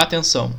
[0.00, 0.54] Atenção!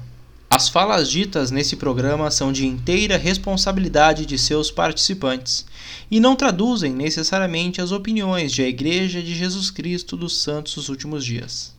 [0.50, 5.66] As falas ditas nesse programa são de inteira responsabilidade de seus participantes
[6.12, 10.90] e não traduzem necessariamente as opiniões de a Igreja de Jesus Cristo dos Santos dos
[10.90, 11.74] Últimos Dias.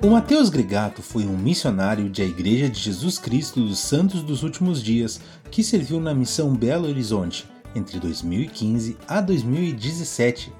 [0.00, 4.44] O Mateus Gregato foi um missionário de a Igreja de Jesus Cristo dos Santos dos
[4.44, 5.20] Últimos Dias
[5.50, 7.44] que serviu na missão Belo Horizonte
[7.74, 10.52] entre 2015 a 2017.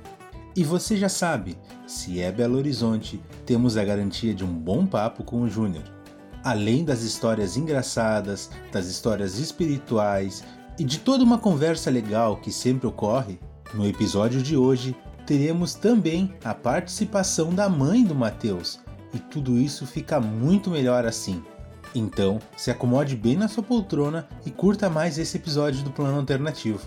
[0.56, 1.54] E você já sabe,
[1.86, 5.84] se é Belo Horizonte, temos a garantia de um bom papo com o Júnior.
[6.42, 10.42] Além das histórias engraçadas, das histórias espirituais
[10.78, 13.38] e de toda uma conversa legal que sempre ocorre,
[13.74, 14.96] no episódio de hoje
[15.26, 18.80] teremos também a participação da mãe do Mateus,
[19.12, 21.42] e tudo isso fica muito melhor assim.
[21.94, 26.80] Então, se acomode bem na sua poltrona e curta mais esse episódio do Plano Alternativo.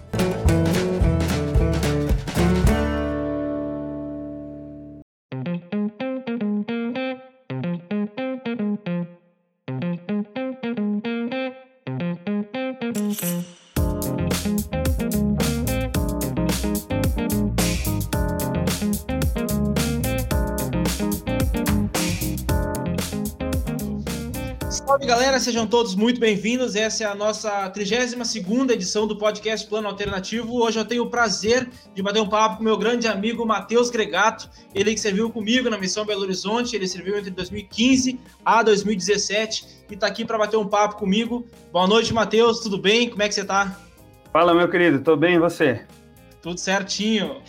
[25.49, 26.75] Sejam todos muito bem-vindos.
[26.75, 30.61] Essa é a nossa 32ª edição do podcast Plano Alternativo.
[30.61, 34.47] Hoje eu tenho o prazer de bater um papo com meu grande amigo Matheus Gregato,
[34.75, 39.95] ele que serviu comigo na Missão Belo Horizonte, ele serviu entre 2015 a 2017 e
[39.95, 41.47] está aqui para bater um papo comigo.
[41.73, 43.09] Boa noite, Matheus, tudo bem?
[43.09, 43.75] Como é que você está?
[44.31, 45.83] Fala, meu querido, tô bem e você?
[46.43, 47.41] Tudo certinho.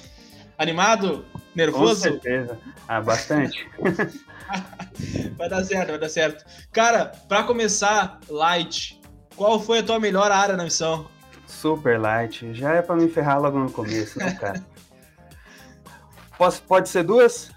[0.57, 1.23] Animado?
[1.55, 1.95] Nervoso?
[1.95, 2.59] Com certeza.
[2.87, 3.69] Ah, bastante.
[5.37, 6.45] vai dar certo, vai dar certo.
[6.73, 9.01] Cara, para começar, light.
[9.37, 11.09] Qual foi a tua melhor área na missão?
[11.47, 12.55] Super light.
[12.55, 14.65] Já é para me ferrar logo no começo, né, cara?
[16.37, 17.51] Posso, pode ser duas?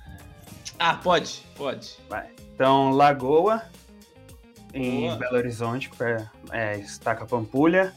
[0.78, 1.98] Ah, pode, pode.
[2.10, 2.28] Vai.
[2.54, 3.62] Então, Lagoa,
[4.74, 5.16] em Boa.
[5.16, 5.90] Belo Horizonte,
[6.52, 7.94] é, Estaca Pampulha,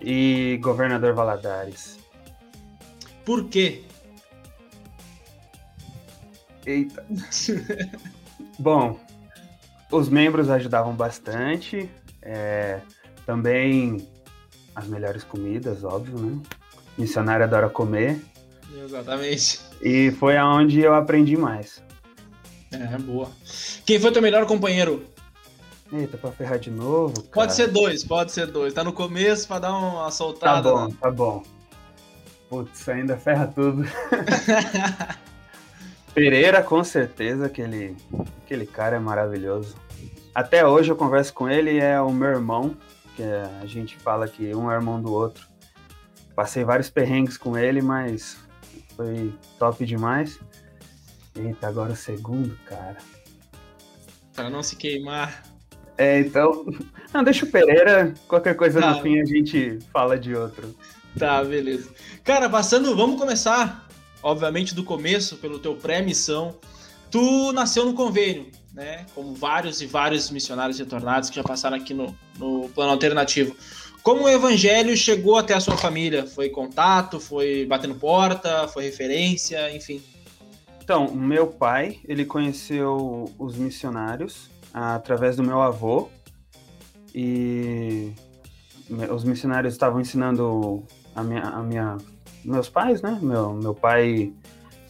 [0.00, 1.98] e Governador Valadares.
[3.24, 3.84] Por quê?
[6.66, 7.06] Eita.
[8.58, 8.98] Bom,
[9.90, 11.88] os membros ajudavam bastante.
[12.20, 12.80] É,
[13.24, 14.06] também
[14.74, 16.38] as melhores comidas, óbvio, né?
[16.98, 18.20] Missionário adora comer.
[18.84, 19.60] Exatamente.
[19.80, 21.82] E foi aonde eu aprendi mais.
[22.72, 23.30] É, boa.
[23.84, 25.04] Quem foi teu melhor companheiro?
[25.92, 27.14] Eita, pra ferrar de novo?
[27.14, 27.30] Cara.
[27.32, 28.74] Pode ser dois, pode ser dois.
[28.74, 30.62] Tá no começo pra dar uma soltada.
[30.62, 31.42] Tá bom, tá bom.
[32.48, 33.84] Putz, ainda ferra tudo.
[36.16, 37.94] Pereira, com certeza, aquele,
[38.42, 39.76] aquele cara é maravilhoso.
[40.34, 42.74] Até hoje eu converso com ele, é o meu irmão,
[43.14, 45.46] que a gente fala que um é irmão do outro.
[46.34, 48.38] Passei vários perrengues com ele, mas
[48.96, 50.40] foi top demais.
[51.34, 52.96] Eita, agora o segundo, cara.
[54.32, 55.44] Pra não se queimar.
[55.98, 56.64] É, então.
[57.12, 58.14] Não, deixa o Pereira.
[58.26, 58.94] Qualquer coisa tá.
[58.94, 60.74] no fim a gente fala de outro.
[61.18, 61.90] Tá, beleza.
[62.24, 63.85] Cara, passando, vamos começar
[64.26, 66.56] obviamente do começo, pelo teu pré-missão,
[67.12, 69.06] tu nasceu no convênio, né?
[69.14, 73.54] Como vários e vários missionários retornados que já passaram aqui no, no plano alternativo.
[74.02, 76.26] Como o evangelho chegou até a sua família?
[76.26, 80.02] Foi contato, foi batendo porta, foi referência, enfim?
[80.82, 86.08] Então, meu pai, ele conheceu os missionários através do meu avô
[87.14, 88.12] e
[89.08, 90.82] os missionários estavam ensinando
[91.14, 91.96] a minha, a minha
[92.46, 93.18] meus pais, né?
[93.20, 94.32] Meu, meu pai,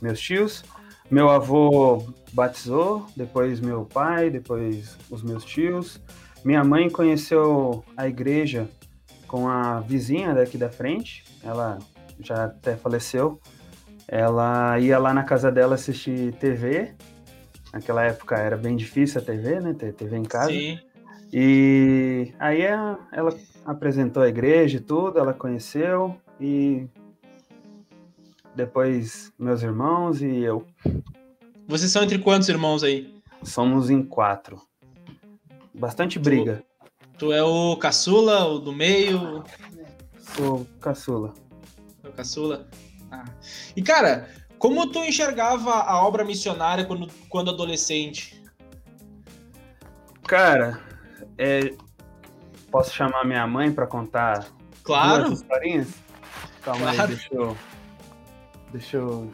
[0.00, 0.64] meus tios.
[1.10, 6.00] Meu avô batizou, depois meu pai, depois os meus tios.
[6.44, 8.68] Minha mãe conheceu a igreja
[9.26, 11.78] com a vizinha daqui da frente, ela
[12.20, 13.40] já até faleceu.
[14.08, 16.94] Ela ia lá na casa dela assistir TV.
[17.72, 19.74] Naquela época era bem difícil a TV, né?
[19.74, 20.50] Ter TV em casa.
[20.50, 20.78] Sim.
[21.32, 23.34] E aí ela
[23.64, 26.88] apresentou a igreja e tudo, ela conheceu e
[28.56, 30.66] depois meus irmãos e eu.
[31.68, 33.14] Vocês são entre quantos irmãos aí?
[33.42, 34.60] Somos em quatro.
[35.74, 36.64] Bastante briga.
[37.18, 39.44] Tu, tu é o caçula, o do meio?
[40.18, 41.34] Sou caçula.
[42.02, 42.66] O caçula?
[43.10, 43.26] Ah.
[43.76, 44.28] E cara,
[44.58, 48.42] como tu enxergava a obra missionária quando, quando adolescente?
[50.26, 50.80] Cara,
[51.36, 51.74] é...
[52.70, 54.46] posso chamar minha mãe para contar
[54.82, 55.26] claro.
[55.26, 55.88] duas historinhas?
[56.62, 57.02] Calma claro.
[57.02, 57.56] aí, deixa eu
[58.72, 59.30] Deixa eu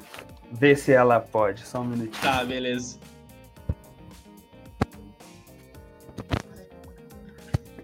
[0.51, 2.23] ver se ela pode, só um minutinho.
[2.23, 2.99] Tá, beleza.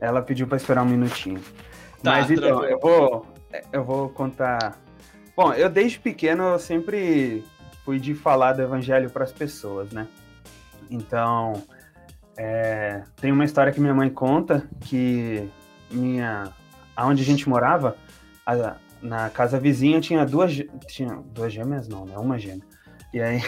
[0.01, 1.41] Ela pediu para esperar um minutinho.
[2.03, 3.27] Tá, Mas então, eu vou,
[3.73, 4.79] eu vou contar.
[5.37, 7.45] Bom, eu desde pequeno eu sempre
[7.85, 10.07] fui de falar do evangelho para as pessoas, né?
[10.91, 11.63] Então,
[12.37, 15.49] é, tem uma história que minha mãe conta que
[15.91, 16.53] minha,
[16.95, 17.97] aonde a gente morava,
[18.47, 20.53] a, na casa vizinha tinha duas,
[20.87, 22.17] tinha duas gêmeas não, né?
[22.17, 22.65] Uma gêmea.
[23.13, 23.41] E aí,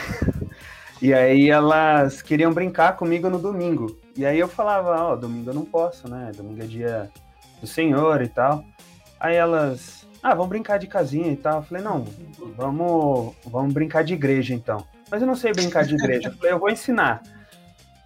[1.03, 3.99] e aí elas queriam brincar comigo no domingo.
[4.17, 6.31] E aí eu falava, ó, oh, domingo eu não posso, né?
[6.37, 7.11] Domingo é dia
[7.61, 8.65] do Senhor e tal.
[9.19, 11.59] Aí elas, ah, vamos brincar de casinha e tal.
[11.59, 12.05] Eu falei, não,
[12.57, 14.87] vamos, vamos brincar de igreja então.
[15.11, 16.29] Mas eu não sei brincar de igreja.
[16.29, 17.23] Eu falei, eu vou ensinar.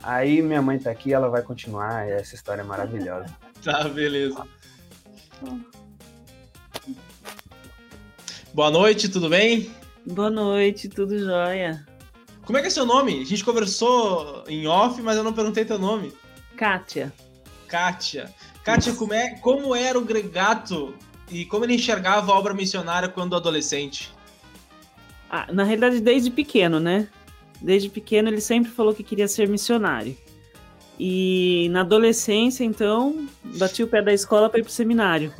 [0.02, 3.26] Aí minha mãe tá aqui, ela vai continuar, essa história é maravilhosa.
[3.62, 4.46] Tá, beleza.
[8.54, 9.68] Boa noite, tudo bem?
[10.06, 11.84] Boa noite, tudo jóia.
[12.46, 13.20] Como é que é seu nome?
[13.20, 16.12] A gente conversou em off, mas eu não perguntei teu nome.
[16.56, 17.12] Kátia.
[17.66, 18.32] Kátia.
[18.62, 20.94] Kátia, como, é, como era o Gregato
[21.32, 24.12] e como ele enxergava a obra missionária quando adolescente?
[25.28, 27.08] Ah, na realidade, desde pequeno, né?
[27.60, 30.16] Desde pequeno ele sempre falou que queria ser missionário.
[30.96, 33.26] E na adolescência, então,
[33.58, 35.34] bati o pé da escola para ir pro seminário.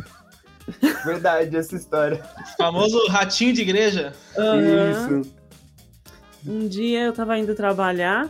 [1.04, 2.22] Verdade, essa história.
[2.40, 4.12] O famoso ratinho de igreja.
[4.36, 5.20] Uhum.
[5.22, 5.34] Isso.
[6.46, 8.28] Um dia eu tava indo trabalhar,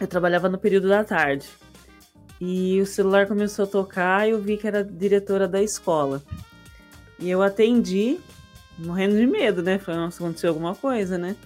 [0.00, 1.48] eu trabalhava no período da tarde.
[2.40, 6.20] E o celular começou a tocar e eu vi que era a diretora da escola.
[7.18, 8.18] E eu atendi,
[8.76, 9.78] morrendo de medo, né?
[9.78, 11.36] Falei, nossa, aconteceu alguma coisa, né?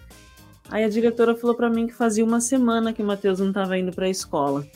[0.70, 3.78] Aí a diretora falou para mim que fazia uma semana que o Matheus não estava
[3.78, 4.66] indo para a escola.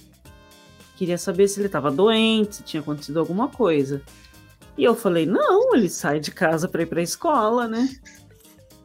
[0.96, 4.02] Queria saber se ele estava doente, se tinha acontecido alguma coisa.
[4.76, 7.88] E eu falei: "Não, ele sai de casa para ir para a escola, né?"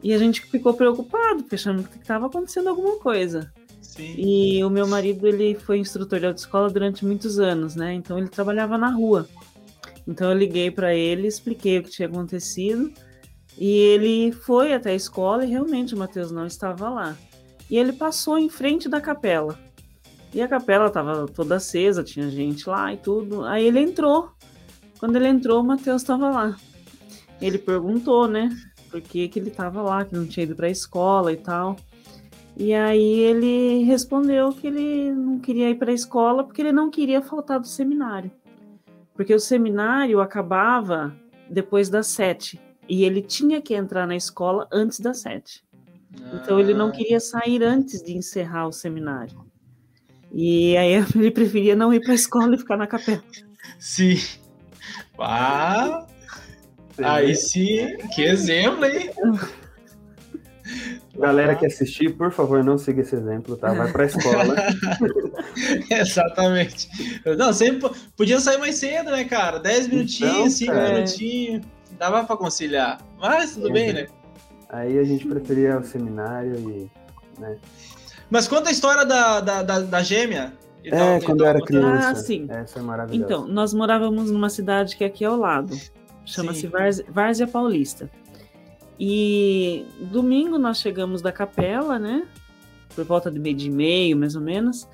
[0.02, 3.52] E a gente ficou preocupado, achando que estava acontecendo alguma coisa.
[3.80, 4.14] Sim.
[4.16, 7.94] E o meu marido, ele foi instrutor de autoescola durante muitos anos, né?
[7.94, 9.26] Então ele trabalhava na rua.
[10.06, 12.92] Então eu liguei para ele, expliquei o que tinha acontecido.
[13.58, 17.16] E ele foi até a escola e realmente o Mateus não estava lá.
[17.70, 19.58] E ele passou em frente da capela.
[20.32, 23.44] E a capela estava toda acesa, tinha gente lá e tudo.
[23.44, 24.30] Aí ele entrou.
[24.98, 26.56] Quando ele entrou, o Mateus estava lá.
[27.40, 28.50] Ele perguntou, né?
[28.90, 31.76] Por que, que ele estava lá, que não tinha ido para a escola e tal.
[32.56, 36.90] E aí ele respondeu que ele não queria ir para a escola porque ele não
[36.90, 38.30] queria faltar do seminário.
[39.14, 41.14] Porque o seminário acabava
[41.50, 42.58] depois das sete
[42.88, 45.62] e ele tinha que entrar na escola antes das sete.
[46.18, 46.40] Ah.
[46.42, 46.92] Então ele não ah.
[46.92, 49.44] queria sair antes de encerrar o seminário.
[50.32, 53.22] E aí ele preferia não ir para a escola e ficar na capela.
[53.78, 54.16] Sim.
[55.18, 56.06] Ah,
[57.02, 59.10] aí sim, que exemplo, hein?
[61.18, 63.72] Galera que assistir, por favor, não siga esse exemplo, tá?
[63.72, 64.54] Vai pra escola.
[65.90, 66.88] Exatamente.
[67.38, 69.58] Não, sempre podia sair mais cedo, né, cara?
[69.58, 71.66] 10 minutinhos, 5 então, minutinhos
[71.98, 72.98] dava para conciliar.
[73.18, 74.06] Mas tudo é, bem, né?
[74.68, 76.90] Aí a gente preferia o seminário e.
[77.40, 77.56] Né?
[78.30, 80.52] Mas conta a história da, da, da, da gêmea.
[80.86, 82.10] É, quando eu era criança.
[82.10, 82.46] Ah, sim.
[82.48, 83.24] Essa é maravilhosa.
[83.24, 85.76] Então, nós morávamos numa cidade que é aqui ao lado.
[86.24, 86.68] Chama-se
[87.08, 88.10] Várzea Paulista.
[88.98, 92.26] E domingo nós chegamos da capela, né?
[92.94, 94.88] Por volta de meio de meio, mais ou menos.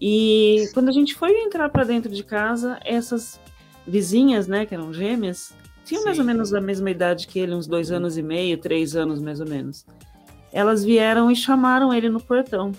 [0.00, 3.38] E quando a gente foi entrar para dentro de casa, essas
[3.86, 5.54] vizinhas, né, que eram gêmeas,
[5.84, 8.96] tinha mais ou menos a mesma idade que ele, uns dois anos e meio, três
[8.96, 9.84] anos mais ou menos.
[10.52, 12.72] Elas vieram e chamaram ele no portão,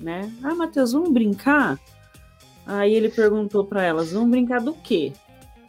[0.00, 0.32] né?
[0.42, 1.78] Ah, Matheus, vamos brincar?
[2.66, 5.12] Aí ele perguntou para elas: vamos brincar do quê?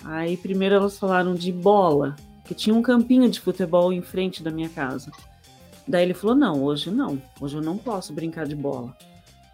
[0.03, 4.51] Aí primeiro elas falaram de bola, que tinha um campinho de futebol em frente da
[4.51, 5.11] minha casa.
[5.87, 8.95] Daí ele falou: não, hoje não, hoje eu não posso brincar de bola.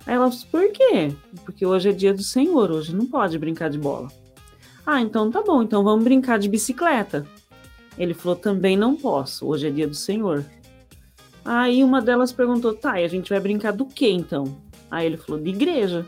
[0.06, 1.14] Aí elas, por quê?
[1.44, 4.08] Porque hoje é dia do Senhor, hoje não pode brincar de bola.
[4.86, 7.28] Ah, então tá bom, então vamos brincar de bicicleta.
[7.98, 10.46] Ele falou: também não posso, hoje é dia do Senhor.
[11.44, 14.46] Aí uma delas perguntou: tá, e a gente vai brincar do que então?
[14.90, 16.06] Aí ele falou: de igreja.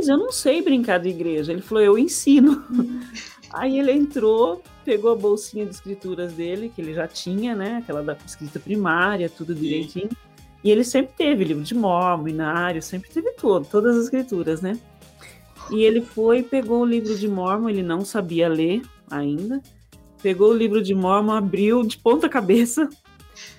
[0.00, 1.52] Mas eu não sei brincar de igreja.
[1.52, 2.64] Ele falou: eu ensino.
[3.52, 7.80] Aí ele entrou, pegou a bolsinha de escrituras dele, que ele já tinha, né?
[7.82, 10.08] Aquela da escrita primária, tudo direitinho.
[10.08, 10.16] Sim.
[10.64, 14.78] E ele sempre teve livro de Mormon, binário, sempre teve todo, todas as escrituras, né?
[15.70, 18.80] E ele foi, pegou o livro de Mormon, ele não sabia ler
[19.10, 19.60] ainda.
[20.22, 22.88] Pegou o livro de Mormon, abriu de ponta cabeça.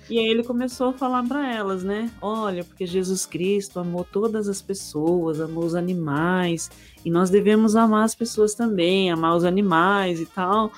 [0.08, 2.10] E aí ele começou a falar para elas, né?
[2.20, 6.70] Olha, porque Jesus Cristo amou todas as pessoas, amou os animais,
[7.04, 10.72] e nós devemos amar as pessoas também, amar os animais e tal.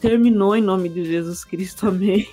[0.00, 2.28] Terminou em nome de Jesus Cristo, amém.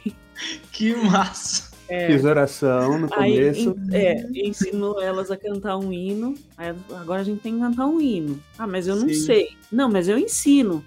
[0.72, 1.72] Que massa!
[1.88, 2.08] É.
[2.08, 3.76] Fiz oração no começo.
[3.92, 6.36] Aí, é, ensinou elas a cantar um hino.
[6.58, 8.40] Aí, agora a gente tem que cantar um hino.
[8.58, 9.14] Ah, mas eu não Sim.
[9.14, 9.50] sei.
[9.70, 10.82] Não, mas eu ensino.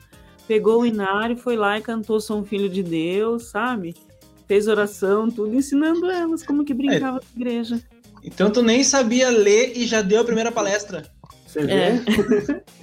[0.49, 3.95] Pegou o inário, foi lá e cantou Sou um Filho de Deus, sabe?
[4.47, 7.21] Fez oração, tudo, ensinando elas como que brincava é.
[7.21, 7.81] na igreja.
[8.23, 11.05] Então tu nem sabia ler e já deu a primeira palestra.
[11.47, 11.73] Você vê?
[11.73, 12.01] É.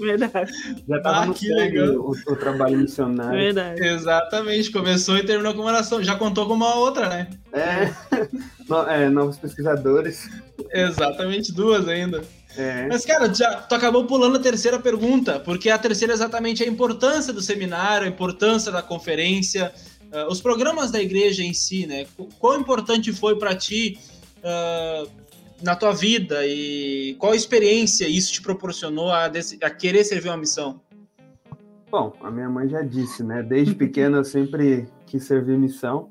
[0.00, 0.50] Verdade,
[0.88, 1.88] Já estava Ah, no que legal.
[1.96, 3.38] o, o trabalho missionário.
[3.38, 3.84] verdade.
[3.86, 6.02] Exatamente, começou e terminou com uma oração.
[6.02, 7.28] Já contou com uma outra, né?
[7.52, 7.92] É.
[8.66, 10.30] No- é, novos pesquisadores.
[10.72, 12.22] Exatamente, duas ainda.
[12.56, 12.86] É.
[12.86, 16.62] Mas, cara, tu, já, tu acabou pulando a terceira pergunta, porque a terceira é exatamente
[16.62, 19.72] a importância do seminário, a importância da conferência,
[20.12, 22.06] ah, os programas da igreja em si, né?
[22.16, 23.98] Qu- Quão importante foi para ti
[24.44, 25.04] ah,
[25.62, 30.80] na tua vida e qual experiência isso te proporcionou a, a querer servir uma missão?
[31.90, 33.42] Bom, a minha mãe já disse, né?
[33.42, 36.08] Desde pequeno eu sempre quis servir missão,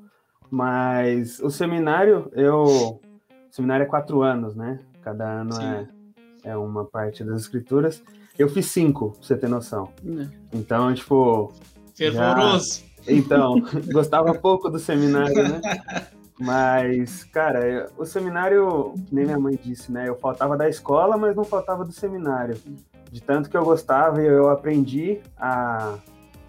[0.50, 2.64] mas o seminário, eu.
[2.64, 3.00] O
[3.52, 4.78] seminário é quatro anos, né?
[5.02, 5.62] Cada ano Sim.
[5.64, 8.02] é, é uma parte das escrituras.
[8.38, 9.90] Eu fiz cinco, pra você ter noção.
[10.52, 11.52] Então, tipo,
[11.94, 12.82] Fervoroso.
[13.06, 15.60] Então, gostava pouco do seminário, né?
[16.38, 20.08] Mas, cara, o seminário, nem minha mãe disse, né?
[20.08, 22.56] Eu faltava da escola, mas não faltava do seminário.
[23.10, 25.98] De tanto que eu gostava, eu aprendi a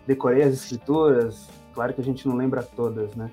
[0.07, 1.47] decorei as escrituras.
[1.73, 3.31] Claro que a gente não lembra todas, né?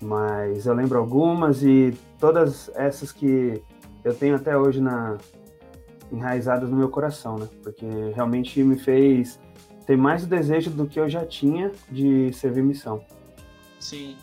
[0.00, 3.62] Mas eu lembro algumas e todas essas que
[4.04, 5.16] eu tenho até hoje na
[6.10, 7.48] enraizadas no meu coração, né?
[7.62, 9.38] Porque realmente me fez
[9.88, 13.02] ter mais o desejo do que eu já tinha de servir missão.
[13.80, 14.16] Sim.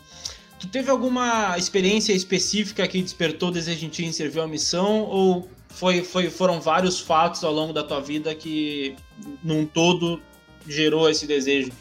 [0.60, 5.02] Tu teve alguma experiência específica que despertou o desejo em ti em servir uma missão
[5.02, 8.94] ou foi, foi, foram vários fatos ao longo da tua vida que,
[9.42, 10.20] num todo,
[10.68, 11.72] gerou esse desejo?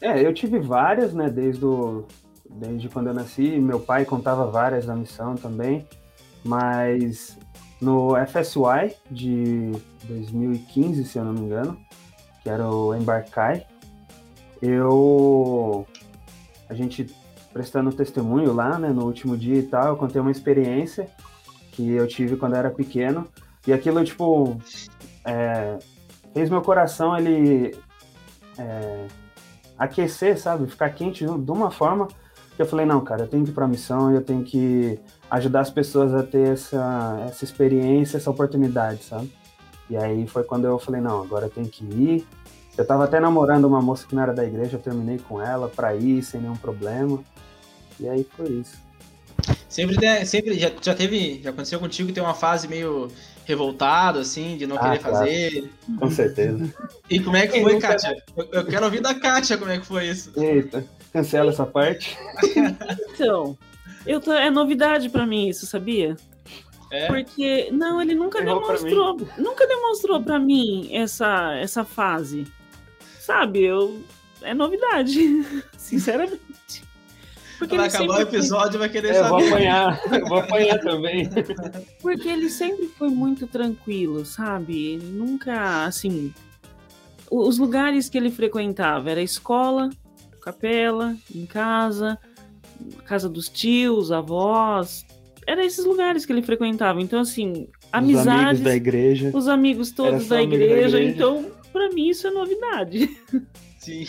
[0.00, 2.06] É, eu tive várias, né, desde, o,
[2.48, 3.58] desde quando eu nasci.
[3.58, 5.84] Meu pai contava várias da missão também,
[6.44, 7.36] mas
[7.80, 9.72] no FSY de
[10.04, 11.87] 2015, se eu não me engano,
[12.42, 13.66] que era o Embarcai,
[14.60, 15.86] eu.
[16.68, 17.06] A gente
[17.52, 21.08] prestando testemunho lá, né, no último dia e tal, eu contei uma experiência
[21.72, 23.26] que eu tive quando eu era pequeno,
[23.66, 24.56] e aquilo, tipo,
[25.24, 25.78] é,
[26.34, 27.76] fez meu coração, ele.
[28.58, 29.06] é,
[29.78, 30.66] aquecer, sabe?
[30.66, 32.08] Ficar quente de uma forma
[32.56, 34.98] que eu falei, não, cara, eu tenho que ir pra missão, eu tenho que
[35.30, 39.32] ajudar as pessoas a ter essa, essa experiência, essa oportunidade, sabe?
[39.90, 42.26] E aí foi quando eu falei, não, agora eu tenho que ir.
[42.76, 45.68] Eu tava até namorando uma moça que não era da igreja, eu terminei com ela
[45.68, 47.18] pra ir sem nenhum problema.
[47.98, 48.76] E aí foi isso.
[49.68, 53.08] Sempre, tem- sempre já, já teve, já aconteceu contigo ter uma fase meio
[53.44, 55.16] revoltado, assim, de não Ah, querer claro.
[55.16, 55.70] fazer.
[55.98, 56.74] Com certeza.
[57.08, 58.22] E como é que Quem foi, nunca- Kátia?
[58.36, 60.30] Eu, eu quero ouvir da Kátia como é que foi isso.
[60.36, 62.16] Eita, cancela essa parte.
[63.14, 63.56] Então,
[64.06, 66.16] eu tô- é novidade pra mim isso, sabia?
[66.90, 67.06] É?
[67.06, 72.46] Porque não, ele nunca Errou demonstrou, nunca demonstrou pra mim essa essa fase.
[73.20, 74.02] Sabe, eu
[74.42, 75.44] é novidade,
[75.76, 76.40] sinceramente.
[77.58, 79.48] Porque Vai ele, acabar o foi, episódio vai querer É, eu vou saber.
[79.52, 81.28] apanhar, eu vou apanhar também.
[82.00, 84.92] porque ele sempre foi muito tranquilo, sabe?
[84.94, 86.32] Ele nunca, assim,
[87.30, 89.90] os lugares que ele frequentava era escola,
[90.40, 92.16] capela, em casa,
[93.04, 95.04] casa dos tios, avós,
[95.48, 97.00] era esses lugares que ele frequentava.
[97.00, 99.30] Então, assim, Os amigos amizades, da igreja.
[99.32, 101.10] os amigos todos da amigo da igreja, igreja.
[101.16, 103.08] então pra mim isso é novidade.
[103.80, 104.06] Sim.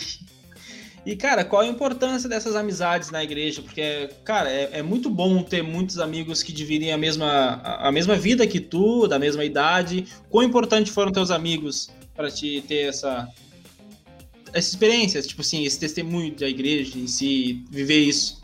[1.06, 3.62] E, cara, qual a importância dessas amizades na igreja?
[3.62, 7.92] Porque, cara, é, é muito bom ter muitos amigos que dividem a mesma, a, a
[7.92, 10.06] mesma vida que tu, da mesma idade.
[10.28, 13.26] Quão importante foram teus amigos para te ter essa,
[14.52, 18.39] essa experiência, tipo assim, esse testemunho da igreja em si, viver isso?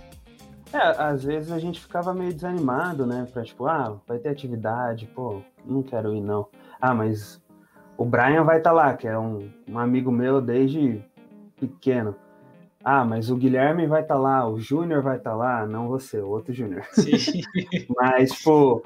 [0.77, 3.27] É, às vezes a gente ficava meio desanimado, né?
[3.33, 6.49] Pra tipo, ah, vai ter atividade, pô, não quero ir não.
[6.79, 7.41] Ah, mas
[7.97, 11.03] o Brian vai estar lá, que é um, um amigo meu desde
[11.59, 12.15] pequeno.
[12.85, 16.29] Ah, mas o Guilherme vai estar lá, o Júnior vai estar lá, não você, o
[16.29, 16.85] outro Júnior.
[17.97, 18.81] Mas, tipo,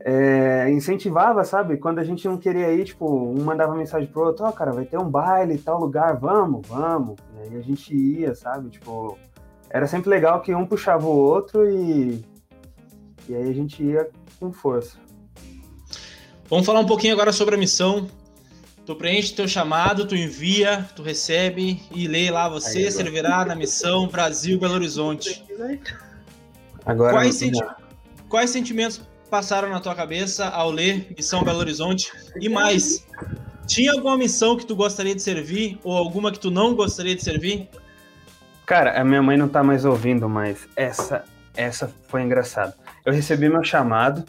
[0.00, 1.78] é, incentivava, sabe?
[1.78, 4.84] Quando a gente não queria ir, tipo, um mandava mensagem pro outro, ó, cara, vai
[4.84, 7.16] ter um baile em tal lugar, vamos, vamos.
[7.34, 8.68] E aí a gente ia, sabe?
[8.68, 9.16] Tipo,
[9.76, 12.24] era sempre legal que um puxava o outro e,
[13.28, 14.08] e aí a gente ia
[14.40, 14.96] com força.
[16.48, 18.08] Vamos falar um pouquinho agora sobre a missão.
[18.86, 23.54] Tu preenche teu chamado, tu envia, tu recebe e lê lá, você Aí, servirá na
[23.54, 25.44] missão Brasil Belo Horizonte.
[26.84, 27.64] Agora, Quais, senti-
[28.28, 32.12] quais sentimentos passaram na tua cabeça ao ler Missão Belo Horizonte?
[32.40, 33.04] E mais,
[33.66, 37.24] tinha alguma missão que tu gostaria de servir ou alguma que tu não gostaria de
[37.24, 37.68] servir?
[38.66, 41.24] Cara, a minha mãe não tá mais ouvindo, mas essa,
[41.56, 42.74] essa foi engraçada.
[43.04, 44.24] Eu recebi meu chamado,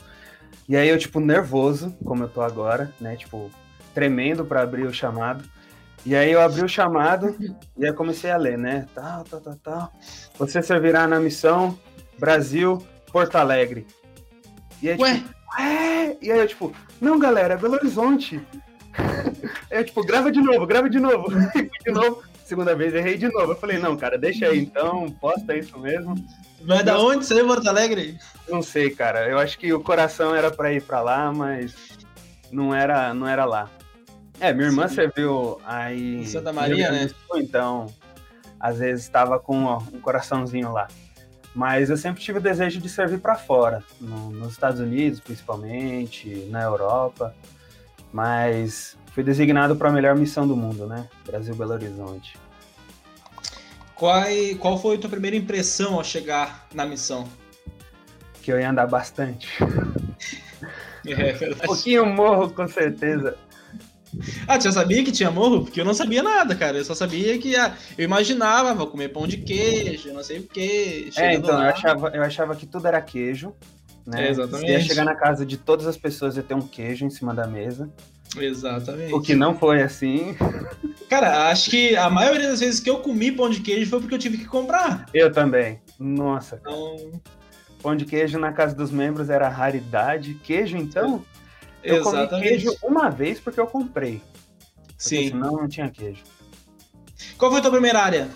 [0.70, 3.16] e aí eu, tipo, nervoso, como eu tô agora, né?
[3.16, 3.50] Tipo,
[3.96, 5.44] tremendo pra abrir o chamado.
[6.06, 7.36] E aí eu abri o chamado
[7.76, 8.86] e aí comecei a ler, né?
[8.94, 9.94] Tal, tal, tal, tal.
[10.38, 11.78] Você servirá na missão
[12.20, 13.88] Brasil, Porto Alegre.
[14.84, 15.16] E aí, Ué?
[15.16, 15.30] tipo,
[15.60, 16.18] é!
[16.22, 18.40] E aí eu, tipo, não, galera, é Belo Horizonte.
[19.72, 21.28] eu, tipo, grava de novo, grava de novo.
[21.84, 22.22] de novo.
[22.48, 23.52] Segunda vez, errei de novo.
[23.52, 26.16] Eu falei, não, cara, deixa aí então, posta isso mesmo.
[26.62, 28.18] Mas da onde você é Porto Alegre?
[28.48, 29.28] Não sei, cara.
[29.28, 31.76] Eu acho que o coração era pra ir pra lá, mas
[32.50, 33.70] não era, não era lá.
[34.40, 34.96] É, minha irmã Sim.
[34.96, 36.22] serviu aí.
[36.22, 37.10] Em Santa Maria, né?
[37.36, 37.88] Então,
[38.58, 40.88] às vezes estava com ó, um coraçãozinho lá.
[41.54, 46.48] Mas eu sempre tive o desejo de servir pra fora, no- nos Estados Unidos, principalmente,
[46.50, 47.36] na Europa.
[48.14, 51.08] Mas fui designado para a melhor missão do mundo, né?
[51.26, 52.38] Brasil Belo Horizonte.
[53.96, 54.24] Qual,
[54.60, 57.28] qual foi a tua primeira impressão ao chegar na missão?
[58.44, 59.50] Que eu ia andar bastante.
[61.06, 63.38] É Um pouquinho morro, com certeza.
[64.46, 65.64] Ah, tu já sabia que tinha morro?
[65.64, 66.78] Porque eu não sabia nada, cara.
[66.78, 70.44] Eu só sabia que ah, eu imaginava, vou comer pão de queijo, não sei o
[70.44, 71.10] quê.
[71.16, 73.56] É, então, eu achava, eu achava que tudo era queijo.
[74.06, 74.28] Né?
[74.28, 74.68] É, exatamente.
[74.68, 77.34] Você ia chegar na casa de todas as pessoas e ter um queijo em cima
[77.34, 77.90] da mesa.
[78.36, 79.14] Exatamente.
[79.14, 80.36] O que não foi assim.
[81.10, 84.16] Cara, acho que a maioria das vezes que eu comi pão de queijo foi porque
[84.16, 85.06] eu tive que comprar.
[85.14, 85.80] Eu também.
[85.98, 86.60] Nossa.
[86.62, 87.22] Então,
[87.82, 90.34] pão de queijo na casa dos membros era raridade.
[90.36, 91.24] Queijo, então,
[91.84, 92.48] eu comi exatamente.
[92.48, 94.22] queijo uma vez porque eu comprei.
[94.88, 95.30] Porque Sim.
[95.30, 96.24] senão não tinha queijo.
[97.38, 98.30] Qual foi a tua primeira área?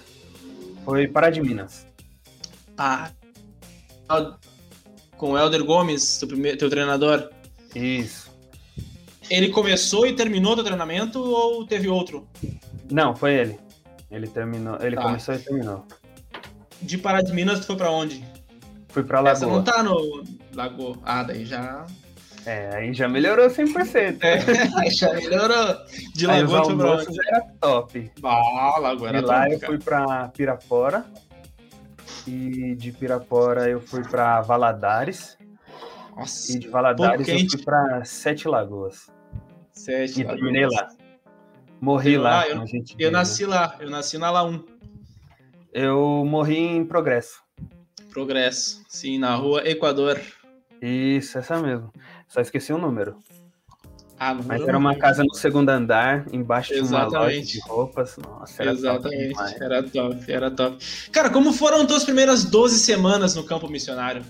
[0.85, 1.85] Foi Pará de Minas.
[2.77, 3.11] Ah.
[5.17, 7.29] Com o Helder Gomes, teu, primeiro, teu treinador.
[7.75, 8.20] Isso.
[9.31, 12.27] Ele começou e terminou teu treinamento ou teve outro?
[12.91, 13.59] Não, foi ele.
[14.11, 14.77] Ele terminou.
[14.81, 15.03] Ele Tá.
[15.03, 15.85] começou e terminou.
[16.81, 18.25] De Pará de Minas, tu foi pra onde?
[18.89, 19.57] Fui pra Essa Lagoa.
[19.57, 20.23] não tá no
[20.53, 20.97] Lagoa.
[21.03, 21.85] Ah, daí já.
[22.45, 24.19] É, aí já melhorou 100%.
[24.83, 25.77] É, já melhorou.
[26.13, 27.27] De Lagoa foi pra onde?
[27.27, 28.11] era top.
[28.23, 29.71] Ah, Lagoa De era lá top, eu cara.
[29.71, 31.05] fui pra Pirapora.
[32.27, 35.37] E de Pirapora eu fui pra Valadares.
[36.17, 39.07] Nossa, E de Valadares eu fui pra Sete Lagoas.
[39.81, 40.21] Sete.
[40.21, 40.87] E terminei lá.
[41.79, 42.41] Morri Eu- lá.
[42.41, 43.09] ah, eu- gente Eu diz, né?
[43.11, 44.63] nasci lá, eu nasci na La 1.
[45.73, 47.41] Eu morri em Progresso.
[48.11, 48.83] Progresso.
[48.89, 50.19] Sim, na rua Equador.
[50.81, 51.91] Isso, essa mesmo.
[52.27, 53.15] Só esqueci o número.
[54.19, 57.53] Ah, Mas era uma casa no segundo andar, embaixo de uma loja Exatamente.
[57.53, 58.17] de roupas.
[58.17, 59.61] Nossa, era top Exatamente, demais.
[59.61, 61.09] era top, era top.
[61.11, 64.23] Cara, como foram tuas primeiras 12 semanas no campo missionário?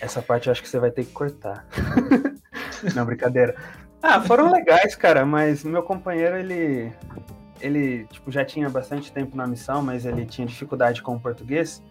[0.00, 1.66] Essa parte eu acho que você vai ter que cortar.
[2.94, 3.56] Não, brincadeira.
[4.06, 6.92] Ah, foram legais, cara, mas meu companheiro, ele.
[7.58, 11.82] Ele, tipo, já tinha bastante tempo na missão, mas ele tinha dificuldade com o português.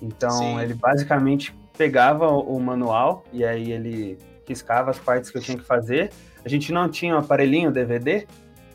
[0.00, 0.58] Então, Sim.
[0.60, 5.64] ele basicamente pegava o, manual e aí ele riscava as partes que eu tinha que
[5.64, 6.10] fazer.
[6.42, 8.26] A gente não tinha um aparelhinho DVD,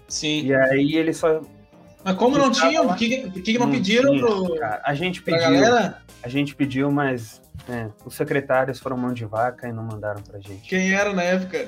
[0.07, 0.45] Sim.
[0.45, 1.41] e aí ele só.
[2.03, 2.83] Mas como não tinha?
[2.83, 4.59] Por que, por que que não, pediram tinha, pro.
[4.83, 5.41] A gente pediu.
[5.41, 5.97] galera?
[6.21, 10.39] A gente pediu, mas é, os secretários foram mão de vaca e não mandaram pra
[10.39, 10.69] gente.
[10.69, 11.67] Quem era na época?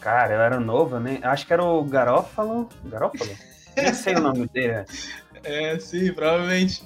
[0.00, 1.18] Cara, eu era novo, né?
[1.22, 2.68] Acho que era o Garófalo.
[2.84, 3.30] Garófalo?
[3.76, 4.84] Nem sei o nome dele.
[5.44, 6.82] É, sim, provavelmente.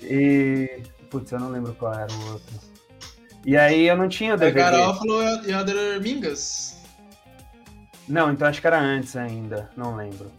[0.00, 0.80] E.
[1.10, 2.54] Putz, eu não lembro qual era o outro.
[3.44, 4.60] E aí eu não tinha É DVD.
[4.60, 6.80] Garófalo e Elder Mingas.
[8.08, 10.30] Não, então acho que era antes ainda, não lembro.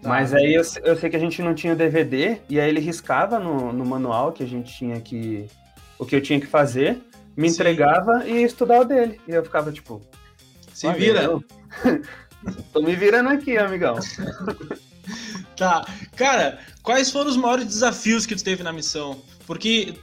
[0.00, 0.08] Tá.
[0.08, 3.38] Mas aí eu, eu sei que a gente não tinha DVD, e aí ele riscava
[3.38, 5.48] no, no manual que a gente tinha que.
[5.98, 7.00] O que eu tinha que fazer,
[7.36, 7.54] me Sim.
[7.54, 9.20] entregava e o dele.
[9.26, 10.02] E eu ficava tipo.
[10.82, 11.28] Se "Olha, vira.
[12.72, 13.96] Tô me virando aqui, amigão.
[15.56, 15.86] Tá.
[16.16, 19.20] Cara, quais foram os maiores desafios que tu teve na missão?
[19.46, 19.94] Porque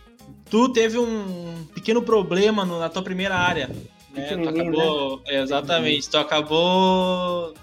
[0.49, 3.67] tu teve um pequeno problema no- na tua primeira área.
[4.13, 4.37] Né?
[4.37, 5.21] Tu acabou.
[5.25, 6.09] é, exatamente.
[6.09, 7.53] Tu acabou.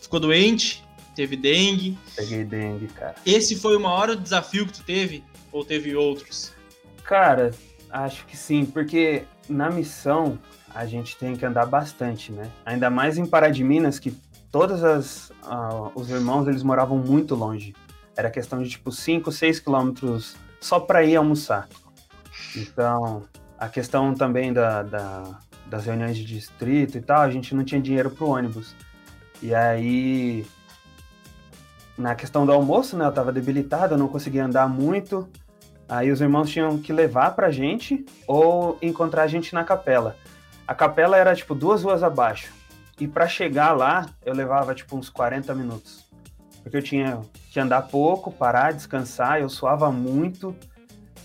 [0.00, 0.82] Ficou doente,
[1.14, 1.96] teve dengue.
[2.16, 3.14] Peguei dengue, cara.
[3.26, 5.22] Esse foi o maior desafio que tu teve?
[5.52, 6.52] Ou teve outros?
[7.04, 7.52] Cara,
[7.90, 10.38] acho que sim, porque na missão
[10.78, 12.48] a gente tem que andar bastante, né?
[12.64, 14.12] Ainda mais em Pará de Minas, que
[14.52, 17.74] todos ah, os irmãos eles moravam muito longe.
[18.16, 21.68] Era questão de tipo 5, 6 quilômetros só para ir almoçar.
[22.56, 23.24] Então,
[23.58, 27.80] a questão também da, da- das reuniões de distrito e tal, a gente não tinha
[27.80, 28.72] dinheiro pro ônibus.
[29.42, 30.46] E aí,
[31.96, 33.04] na questão do almoço, né?
[33.04, 35.28] Eu tava debilitado, eu não conseguia andar muito.
[35.88, 40.16] Aí os irmãos tinham que levar pra gente ou encontrar a gente na capela.
[40.68, 42.52] A capela era tipo duas ruas abaixo.
[43.00, 46.04] E pra chegar lá, eu levava tipo uns 40 minutos.
[46.62, 50.54] Porque eu tinha que andar pouco, parar, descansar, eu suava muito.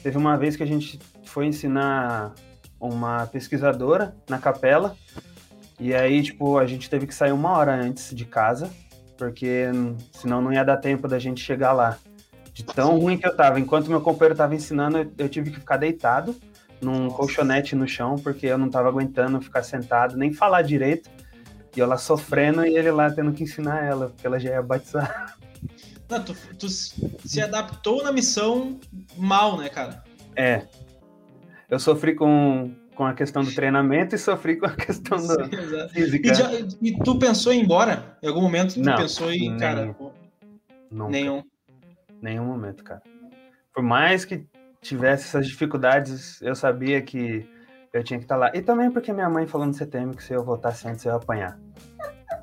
[0.02, 2.34] Teve uma vez que a gente foi ensinar
[2.80, 4.96] uma pesquisadora na capela.
[5.78, 8.72] E aí, tipo, a gente teve que sair uma hora antes de casa,
[9.18, 9.66] porque
[10.14, 11.98] senão não ia dar tempo da gente chegar lá.
[12.54, 13.60] De tão ruim que eu tava.
[13.60, 16.34] Enquanto meu companheiro tava ensinando, eu, eu tive que ficar deitado
[16.84, 21.10] num colchonete no chão, porque eu não tava aguentando ficar sentado, nem falar direito.
[21.76, 24.62] E eu lá sofrendo e ele lá tendo que ensinar ela, porque ela já ia
[24.62, 25.36] batizar.
[26.10, 28.80] Não, tu, tu se adaptou na missão
[29.18, 30.04] mal, né, cara?
[30.36, 30.68] É.
[31.68, 36.32] Eu sofri com, com a questão do treinamento e sofri com a questão da física.
[36.32, 38.18] E, já, e, tu pensou em ir embora?
[38.22, 40.12] Em algum momento tu não, pensou em, cara, pô,
[40.92, 41.44] nenhum.
[42.22, 43.02] Nenhum momento, cara.
[43.74, 44.46] Por mais que
[44.84, 47.48] tivesse essas dificuldades, eu sabia que
[47.92, 48.52] eu tinha que estar lá.
[48.54, 51.18] E também porque minha mãe falou no CTM que se eu voltasse antes eu ia
[51.18, 51.58] apanhar.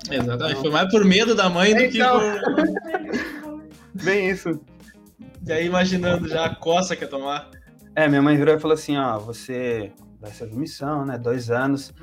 [0.09, 0.59] Exatamente.
[0.59, 2.19] Foi mais por medo da mãe do então...
[2.19, 3.61] que por.
[4.03, 4.59] Bem isso.
[5.45, 7.49] E aí imaginando já a coça que ia tomar.
[7.95, 11.17] É, minha mãe virou e falou assim, ó, você vai ser missão, né?
[11.17, 11.93] Dois anos.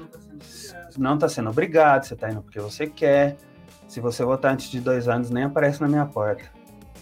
[0.99, 3.37] Não tá sendo obrigado, você tá indo porque você quer.
[3.89, 6.45] Se você voltar antes de dois anos, nem aparece na minha porta.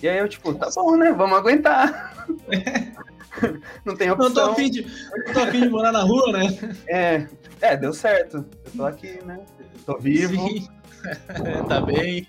[0.01, 1.13] E aí eu, tipo, tá bom, né?
[1.13, 2.15] Vamos aguentar.
[3.85, 4.29] não tem opção.
[4.29, 4.87] Não tô, afim de,
[5.27, 6.77] não tô afim de morar na rua, né?
[6.89, 7.27] É,
[7.61, 8.45] é, deu certo.
[8.65, 9.41] Eu tô aqui, né?
[9.85, 10.35] Tô vivo.
[10.35, 10.69] Sim.
[11.69, 12.27] tá bem.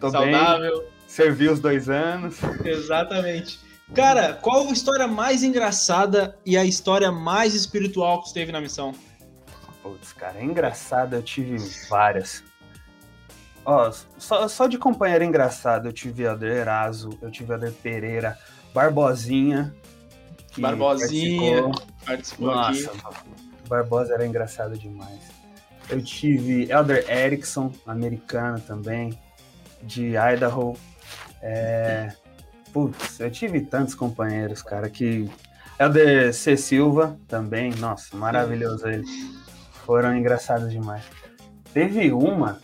[0.00, 0.80] Tô saudável.
[0.80, 0.88] Bem.
[1.06, 2.38] Servi os dois anos.
[2.64, 3.60] Exatamente.
[3.94, 8.60] Cara, qual a história mais engraçada e a história mais espiritual que você teve na
[8.60, 8.94] missão?
[9.82, 12.42] Putz, cara, é engraçado, eu tive várias.
[13.64, 18.38] Ó, só, só de companheiro engraçado, eu tive Ader Eraso, eu tive Ader Pereira,
[18.72, 19.74] Barbosinha.
[20.60, 23.30] Barbosinha participou, participou Nossa, aqui.
[23.68, 25.20] Barbosa era engraçado demais.
[25.88, 29.18] Eu tive Elder Erickson, americano também,
[29.82, 30.76] de Idaho.
[31.42, 32.12] É...
[32.72, 35.30] Putz, eu tive tantos companheiros, cara, que.
[35.78, 36.56] Elder C.
[36.56, 39.04] Silva também, nossa, maravilhoso ele.
[39.84, 41.04] Foram engraçados demais.
[41.72, 42.60] Teve uma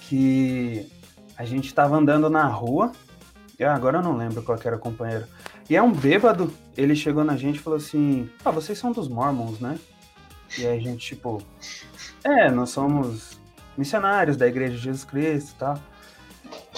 [0.00, 0.90] que
[1.36, 2.92] a gente estava andando na rua,
[3.58, 5.26] e agora eu não lembro qual era o companheiro.
[5.68, 9.08] E é um bêbado, ele chegou na gente e falou assim: Ah, vocês são dos
[9.08, 9.78] Mormons, né?
[10.58, 11.42] E aí a gente, tipo,
[12.22, 13.38] é, nós somos
[13.76, 15.78] missionários da Igreja de Jesus Cristo e tal.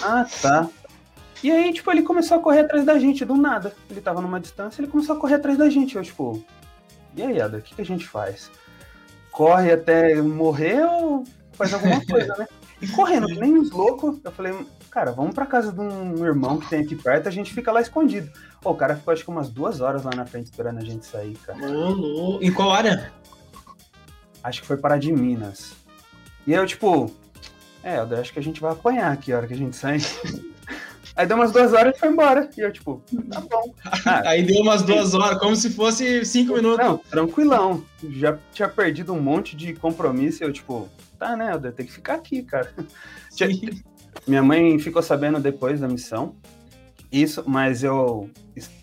[0.01, 0.69] Ah, tá.
[1.43, 3.75] E aí, tipo, ele começou a correr atrás da gente, do nada.
[3.89, 5.95] Ele tava numa distância, ele começou a correr atrás da gente.
[5.95, 6.43] Eu, tipo,
[7.15, 8.49] e aí, Ada, o que, que a gente faz?
[9.31, 11.23] Corre até morrer ou
[11.53, 12.47] faz alguma coisa, né?
[12.81, 14.53] E correndo, que nem uns loucos, eu falei,
[14.97, 17.79] cara, vamos pra casa de um irmão que tem aqui perto, a gente fica lá
[17.79, 18.31] escondido.
[18.59, 21.05] Pô, o cara ficou acho que umas duas horas lá na frente esperando a gente
[21.05, 21.59] sair, cara.
[22.41, 23.11] Em qual área?
[24.43, 25.73] Acho que foi para de Minas.
[26.47, 27.13] E eu, tipo,
[27.83, 29.99] é, eu acho que a gente vai apanhar aqui a hora que a gente sai.
[31.15, 32.49] Aí deu umas duas horas e foi embora.
[32.57, 33.75] E eu, tipo, tá bom.
[34.03, 36.83] Ah, Aí deu umas duas horas, como se fosse cinco minutos.
[36.83, 37.83] Não, tranquilão.
[38.09, 41.93] Já tinha perdido um monte de compromisso e eu, tipo, tá, né, eu tenho que
[41.93, 42.73] ficar aqui, cara.
[43.29, 43.83] Sim.
[44.25, 46.35] Minha mãe ficou sabendo depois da missão.
[47.11, 48.29] Isso, mas eu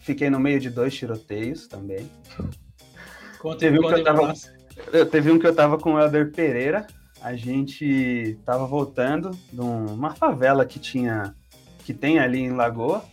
[0.03, 2.11] fiquei no meio de dois tiroteios também.
[3.39, 4.35] Conta, teve, um que eu tava,
[5.11, 6.87] teve um que eu tava com o Helder Pereira.
[7.21, 11.35] A gente tava voltando de uma favela que tinha
[11.85, 13.05] que tem ali em Lagoa.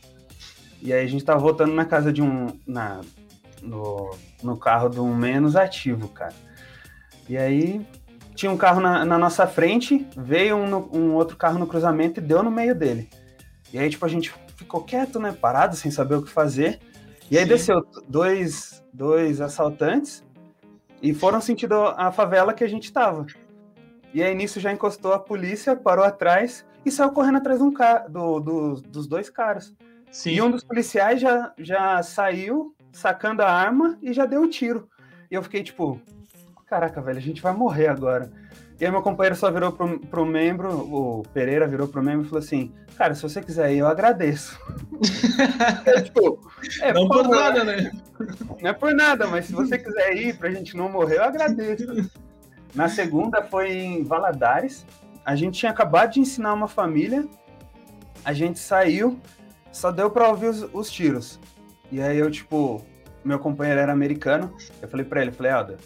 [0.82, 2.48] E aí a gente tava voltando na casa de um.
[2.66, 3.02] Na,
[3.62, 6.34] no, no carro de um menos ativo, cara.
[7.30, 7.86] E aí
[8.42, 12.24] tinha um carro na, na nossa frente, veio um, um, outro carro no cruzamento e
[12.24, 13.08] deu no meio dele.
[13.72, 15.32] E aí, tipo, a gente ficou quieto, né?
[15.32, 16.80] Parado, sem saber o que fazer.
[17.30, 17.50] E aí Sim.
[17.50, 20.24] desceu dois, dois assaltantes
[21.04, 23.28] e foram sentido a favela que a gente tava.
[24.12, 27.72] E aí nisso já encostou a polícia, parou atrás e saiu correndo atrás de um
[28.10, 29.72] do, do, dos dois caras.
[30.12, 30.32] Sim.
[30.32, 34.50] E um dos policiais já, já saiu sacando a arma e já deu o um
[34.50, 34.90] tiro.
[35.30, 36.02] E eu fiquei tipo,
[36.72, 38.32] caraca, velho, a gente vai morrer agora.
[38.80, 42.30] E aí meu companheiro só virou pro, pro membro, o Pereira virou pro membro e
[42.30, 44.58] falou assim, cara, se você quiser ir, eu agradeço.
[45.86, 46.40] é, tipo,
[46.82, 47.92] é, não por, por nada, né?
[48.62, 52.10] Não é por nada, mas se você quiser ir pra gente não morrer, eu agradeço.
[52.74, 54.86] Na segunda foi em Valadares.
[55.26, 57.28] A gente tinha acabado de ensinar uma família.
[58.24, 59.20] A gente saiu,
[59.74, 61.38] só deu pra ouvir os, os tiros.
[61.92, 62.82] E aí eu, tipo,
[63.26, 64.56] meu companheiro era americano.
[64.82, 65.78] Eu falei pra ele, falei, Alda,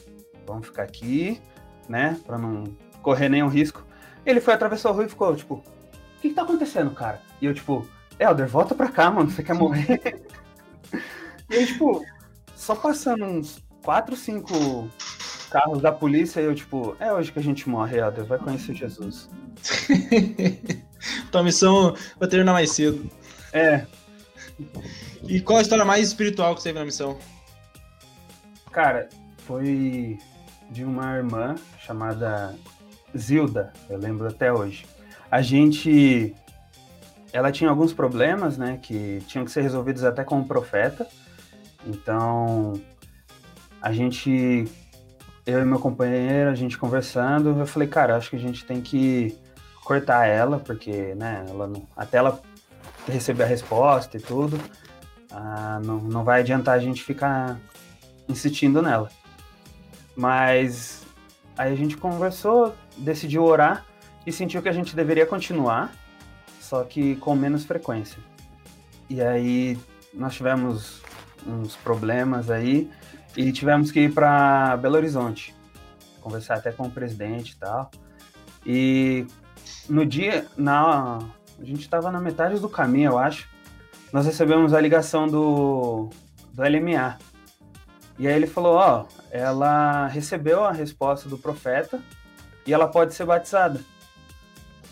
[0.45, 1.41] vamos ficar aqui,
[1.88, 2.19] né?
[2.25, 2.65] Pra não
[3.01, 3.86] correr nenhum risco.
[4.25, 5.63] Ele foi, atravessou a rua e ficou, tipo, o
[6.21, 7.21] que, que tá acontecendo, cara?
[7.41, 7.88] E eu, tipo,
[8.19, 10.25] Helder, volta pra cá, mano, você quer morrer?
[11.49, 12.03] e aí, tipo,
[12.55, 14.89] só passando uns 4, 5
[15.51, 18.73] carros da polícia e eu, tipo, é hoje que a gente morre, Helder, vai conhecer
[18.73, 19.29] Jesus.
[21.31, 23.10] Tua missão vai terminar mais cedo.
[23.53, 23.86] É.
[25.27, 27.17] E qual a história mais espiritual que você teve na missão?
[28.71, 29.10] Cara,
[29.45, 30.17] foi
[30.75, 32.53] de uma irmã chamada
[33.17, 34.85] Zilda, eu lembro até hoje.
[35.31, 36.35] A gente.
[37.31, 41.07] Ela tinha alguns problemas, né, que tinham que ser resolvidos até com o profeta.
[41.85, 42.73] Então,
[43.81, 44.65] a gente,
[45.45, 48.81] eu e meu companheiro, a gente conversando, eu falei, cara, acho que a gente tem
[48.81, 49.38] que
[49.83, 52.41] cortar ela, porque, né, ela não, até ela
[53.07, 54.59] receber a resposta e tudo,
[55.31, 57.59] ah, não, não vai adiantar a gente ficar
[58.29, 59.09] insistindo nela.
[60.15, 61.04] Mas
[61.58, 63.86] aí a gente conversou, decidiu orar
[64.25, 65.93] e sentiu que a gente deveria continuar,
[66.60, 68.17] só que com menos frequência.
[69.10, 69.78] E aí
[70.13, 71.01] nós tivemos
[71.45, 72.89] uns problemas aí
[73.38, 75.54] e tivemos que ir para Belo Horizonte,
[76.21, 77.91] conversar até com o presidente e tal.
[78.65, 79.28] E
[79.88, 81.19] no dia, na,
[81.60, 83.47] a gente estava na metade do caminho, eu acho,
[84.12, 86.10] nós recebemos a ligação do,
[86.54, 87.17] do LMA.
[88.17, 92.01] E aí ele falou, ó, ela recebeu a resposta do profeta
[92.65, 93.79] e ela pode ser batizada.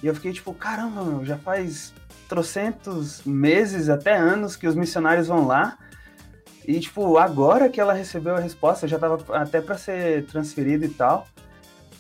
[0.02, 1.94] E eu fiquei tipo, caramba, meu, já faz
[2.28, 5.78] trocentos meses, até anos que os missionários vão lá.
[6.68, 10.90] E, tipo, agora que ela recebeu a resposta, já tava até para ser transferido e
[10.90, 11.28] tal.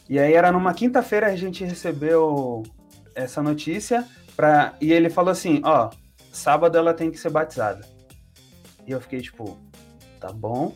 [0.10, 2.64] E aí era numa quinta-feira a gente recebeu
[3.16, 4.74] essa notícia pra...
[4.82, 5.90] e ele falou assim, ó,
[6.32, 7.88] sábado ela tem que ser batizada.
[8.86, 9.58] E eu fiquei tipo,
[10.20, 10.76] tá bom.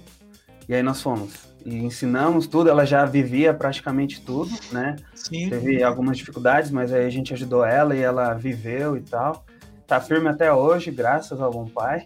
[0.68, 4.96] E aí nós fomos e ensinamos tudo, ela já vivia praticamente tudo, né?
[5.14, 5.50] Sim.
[5.50, 9.46] Teve algumas dificuldades, mas aí a gente ajudou ela e ela viveu e tal.
[9.86, 12.06] Tá firme até hoje, graças ao bom pai.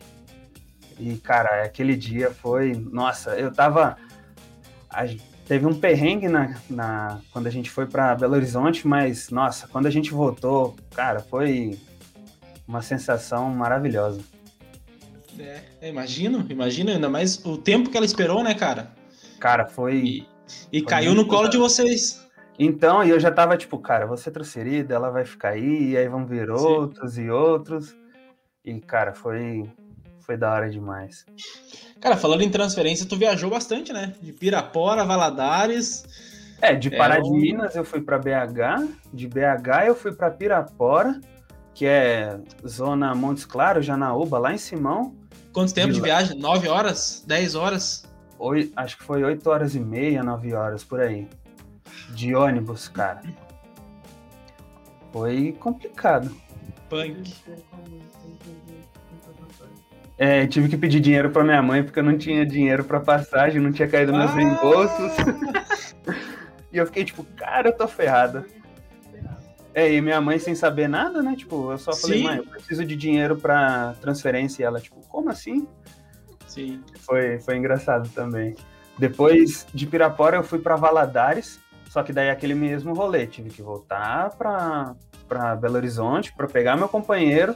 [0.99, 2.73] E, cara, aquele dia foi.
[2.73, 3.97] Nossa, eu tava.
[5.47, 9.85] Teve um perrengue na, na, quando a gente foi para Belo Horizonte, mas, nossa, quando
[9.85, 11.77] a gente voltou, cara, foi
[12.67, 14.21] uma sensação maravilhosa.
[15.41, 18.91] É, imagino, imagino, ainda mais o tempo que ela esperou, né, cara?
[19.39, 19.95] Cara, foi.
[19.95, 20.27] E,
[20.71, 22.21] e foi caiu no colo de vocês.
[22.59, 25.97] Então, e eu já tava tipo, cara, você é transferida, ela vai ficar aí, e
[25.97, 26.51] aí vão vir Sim.
[26.51, 27.95] outros e outros.
[28.63, 29.67] E, cara, foi,
[30.19, 31.25] foi da hora demais.
[31.99, 34.13] Cara, falando em transferência, tu viajou bastante, né?
[34.21, 36.03] De Pirapora, Valadares.
[36.61, 40.29] É, de Pará é, de Minas eu fui para BH, de BH eu fui para
[40.29, 41.19] Pirapora,
[41.73, 45.15] que é zona Montes Claros, Janaúba, lá em Simão.
[45.53, 46.37] Quanto tempo de, de viagem?
[46.37, 47.23] Nove horas?
[47.27, 48.03] Dez horas?
[48.39, 51.27] Oito, acho que foi oito horas e meia, nove horas, por aí.
[52.09, 53.21] De ônibus, cara.
[55.11, 56.31] Foi complicado.
[56.89, 57.33] Punk.
[60.17, 63.59] É, tive que pedir dinheiro para minha mãe porque eu não tinha dinheiro para passagem,
[63.59, 64.35] não tinha caído meus ah!
[64.35, 65.11] reembolsos.
[66.71, 68.45] e eu fiquei tipo, cara, eu tô ferrada.
[69.73, 71.35] É, e minha mãe sem saber nada, né?
[71.35, 72.23] Tipo, eu só falei, Sim.
[72.25, 74.63] mãe, eu preciso de dinheiro para transferência.
[74.63, 75.67] E ela, tipo, como assim?
[76.47, 76.81] Sim.
[76.99, 78.55] Foi, foi engraçado também.
[78.97, 83.61] Depois de Pirapora eu fui para Valadares, só que daí aquele mesmo rolê, tive que
[83.61, 87.55] voltar para Belo Horizonte para pegar meu companheiro.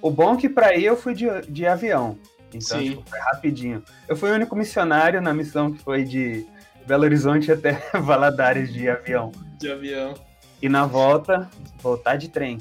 [0.00, 2.18] O bom é que para ir eu fui de, de avião,
[2.52, 3.82] então tipo, foi rapidinho.
[4.06, 6.46] Eu fui o único missionário na missão que foi de
[6.86, 9.32] Belo Horizonte até Valadares de avião.
[9.58, 10.14] De avião.
[10.64, 11.50] E na volta,
[11.82, 12.58] voltar de trem.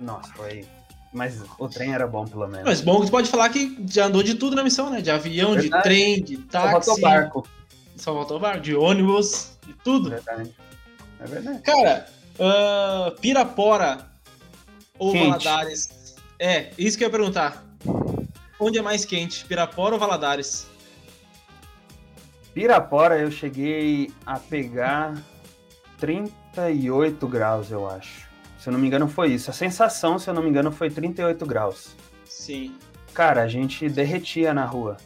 [0.00, 0.64] Nossa, foi
[1.12, 2.64] mas o trem era bom, pelo menos.
[2.64, 5.00] Mas bom que tu pode falar que já andou de tudo na missão, né?
[5.00, 5.68] De avião, Verdade.
[5.68, 6.68] de trem, de táxi.
[6.68, 7.48] Só faltou barco.
[7.96, 10.10] Só faltou barco, de ônibus, de tudo.
[10.10, 10.54] Verdade.
[11.18, 11.62] É verdade.
[11.62, 14.08] Cara, uh, Pirapora
[14.96, 15.44] ou quente.
[15.44, 16.14] Valadares?
[16.38, 17.64] É, isso que eu ia perguntar.
[18.60, 20.68] Onde é mais quente, Pirapora ou Valadares?
[22.54, 25.20] Pirapora eu cheguei a pegar
[26.52, 28.28] 38 graus, eu acho.
[28.58, 29.50] Se eu não me engano, foi isso.
[29.50, 31.96] A sensação, se eu não me engano, foi 38 graus.
[32.24, 32.74] Sim.
[33.12, 34.96] Cara, a gente derretia na rua.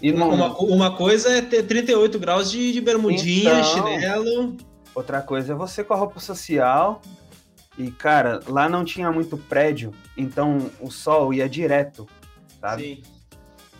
[0.00, 4.56] E uma, uma, uma coisa é ter 38 graus de, de bermudinha, então, chinelo.
[4.94, 7.00] Outra coisa é você com a roupa social.
[7.76, 12.08] E, cara, lá não tinha muito prédio, então o sol ia direto,
[12.60, 12.82] sabe?
[12.82, 13.02] Sim.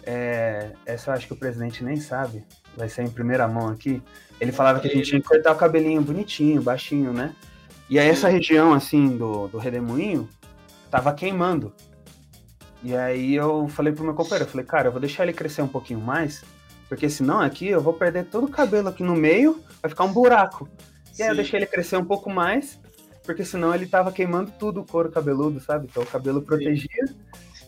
[0.02, 2.44] É, essa eu acho que o presidente nem sabe.
[2.76, 4.02] Vai ser em primeira mão aqui.
[4.40, 7.34] Ele falava que a gente tinha que cortar o cabelinho bonitinho, baixinho, né?
[7.88, 10.28] E aí essa região, assim, do, do Redemoinho,
[10.90, 11.72] tava queimando.
[12.82, 15.62] E aí eu falei pro meu companheiro, eu falei, cara, eu vou deixar ele crescer
[15.62, 16.44] um pouquinho mais,
[16.88, 20.12] porque senão aqui eu vou perder todo o cabelo aqui no meio, vai ficar um
[20.12, 20.68] buraco.
[21.18, 22.78] E aí eu deixei ele crescer um pouco mais,
[23.22, 25.86] porque senão ele tava queimando tudo o couro cabeludo, sabe?
[25.90, 27.06] Então o cabelo protegia.
[27.06, 27.14] Sim.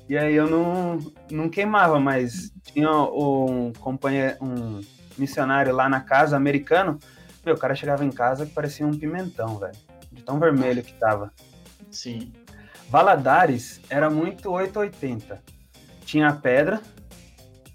[0.09, 0.99] E aí eu não,
[1.31, 4.81] não queimava, mas tinha um companheiro, um
[5.19, 6.99] missionário lá na casa, americano,
[7.45, 9.77] meu, o cara chegava em casa que parecia um pimentão, velho
[10.17, 11.33] de tão vermelho que tava.
[11.91, 12.33] Sim.
[12.89, 15.43] Valadares era muito 880.
[16.05, 16.81] Tinha a pedra,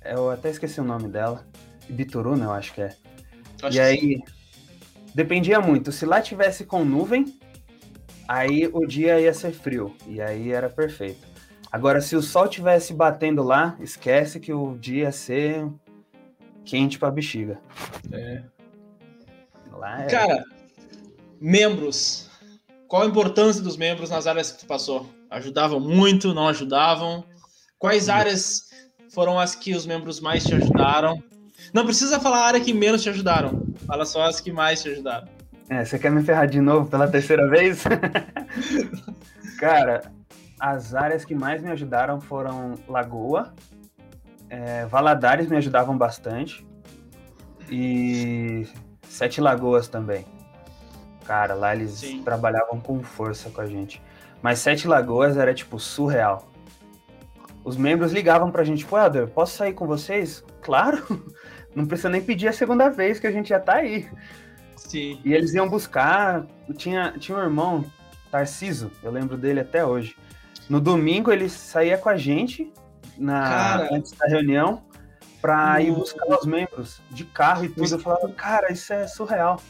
[0.03, 1.45] eu até esqueci o nome dela,
[1.89, 2.95] Bituruna, eu acho que é.
[3.61, 4.23] Acho e aí, sim.
[5.13, 5.91] dependia muito.
[5.91, 7.37] Se lá tivesse com nuvem,
[8.27, 11.29] aí o dia ia ser frio, e aí era perfeito.
[11.69, 15.67] Agora, se o sol tivesse batendo lá, esquece que o dia ia ser
[16.65, 17.59] quente pra bexiga.
[18.11, 18.43] É.
[19.71, 20.07] Lá é...
[20.07, 20.43] Cara,
[21.39, 22.29] membros.
[22.87, 25.09] Qual a importância dos membros nas áreas que tu passou?
[25.29, 27.23] Ajudavam muito, não ajudavam?
[27.79, 28.69] Quais áreas
[29.13, 31.23] foram as que os membros mais te ajudaram?
[31.73, 33.63] Não precisa falar a área que menos te ajudaram.
[33.87, 35.27] Fala só as que mais te ajudaram.
[35.69, 37.83] É, você quer me ferrar de novo pela terceira vez?
[39.57, 40.11] Cara,
[40.59, 43.53] as áreas que mais me ajudaram foram Lagoa,
[44.51, 46.67] é, Valadares me ajudavam bastante
[47.69, 48.67] e
[49.03, 50.25] Sete Lagoas também.
[51.25, 52.21] Cara, lá eles Sim.
[52.21, 54.01] trabalhavam com força com a gente.
[54.41, 56.51] Mas Sete Lagoas era tipo surreal.
[57.63, 60.43] Os membros ligavam pra gente, tipo, Helder, posso sair com vocês?
[60.61, 61.01] Claro!
[61.73, 64.09] Não precisa nem pedir a segunda vez que a gente já tá aí.
[64.75, 65.21] Sim.
[65.23, 66.45] E eles iam buscar.
[66.75, 67.85] Tinha, tinha um irmão,
[68.29, 70.17] Tarciso, eu lembro dele até hoje.
[70.69, 72.73] No domingo ele saía com a gente
[73.21, 73.89] na, Cara.
[73.91, 74.81] antes da reunião
[75.41, 77.91] pra ir buscar os membros de carro e tudo.
[77.95, 79.61] Eu falava, cara, isso é surreal.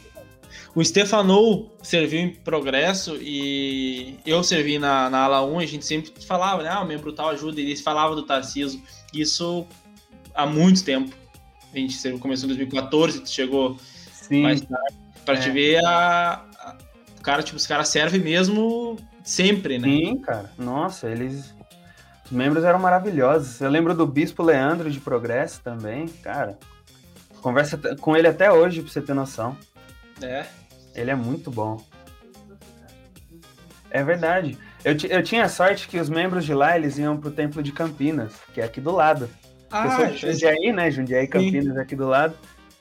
[0.74, 5.84] O Stefanou serviu em progresso e eu servi na, na ala 1 e a gente
[5.86, 6.68] sempre falava, né?
[6.70, 8.82] Ah, o membro tal ajuda, e eles falavam do Tarciso.
[9.14, 9.66] Isso
[10.34, 11.14] há muito tempo.
[11.74, 13.78] A gente começou em 2014, tu chegou
[14.12, 14.94] Sim, mais tarde.
[15.24, 15.52] Pra te É.
[15.52, 16.76] ver, a, a-
[17.22, 19.88] cara, tipo, os caras servem mesmo sempre, né?
[19.88, 20.52] sim, cara.
[20.58, 21.54] Nossa, eles.
[22.32, 23.60] Os membros eram maravilhosos.
[23.60, 26.58] Eu lembro do Bispo Leandro de Progresso também, cara.
[27.42, 29.54] Conversa com ele até hoje, pra você ter noção.
[30.22, 30.46] É.
[30.94, 31.84] Ele é muito bom.
[33.90, 34.56] É verdade.
[34.82, 38.32] Eu, eu tinha sorte que os membros de lá, eles iam pro Templo de Campinas,
[38.54, 39.28] que é aqui do lado.
[39.70, 40.90] eu sou de Jundiaí, né?
[40.90, 42.34] Jundiaí, Campinas, aqui do lado.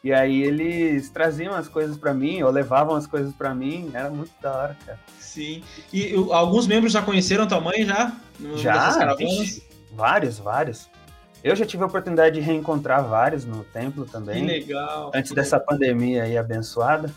[0.04, 3.92] E aí eles traziam as coisas pra mim, ou levavam as coisas pra mim.
[3.94, 5.00] Era muito da hora, cara.
[5.20, 5.64] Sim.
[5.94, 8.16] E alguns membros já conheceram tua mãe já?
[8.40, 9.14] No- Já?
[9.16, 10.90] Vixe, vários, vários.
[11.44, 14.46] Eu já tive a oportunidade de reencontrar vários no templo Que também.
[14.46, 15.12] legal.
[15.14, 17.14] Antes dessa pandemia aí abençoada.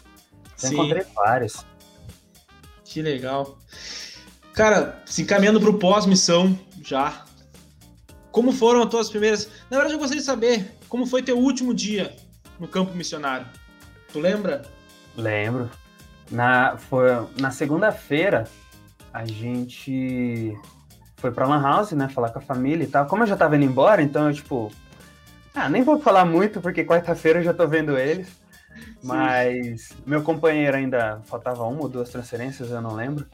[0.62, 1.64] Encontrei vários.
[2.84, 3.58] Que legal.
[4.52, 7.24] Cara, se encaminhando para o pós-missão já.
[8.30, 9.46] Como foram as tuas primeiras.
[9.70, 12.14] Na verdade, eu gostaria de saber como foi teu último dia
[12.58, 13.46] no campo missionário.
[14.12, 14.62] Tu lembra?
[15.16, 15.70] Lembro.
[16.30, 18.44] Na, foi, na segunda-feira,
[19.12, 20.56] a gente
[21.16, 22.08] foi pra Lan House, né?
[22.08, 23.06] Falar com a família e tal.
[23.06, 24.72] Como eu já tava indo embora, então eu, tipo.
[25.54, 28.28] Ah, nem vou falar muito, porque quarta-feira eu já tô vendo eles.
[29.02, 33.26] Mas meu companheiro ainda faltava uma ou duas transferências, eu não lembro.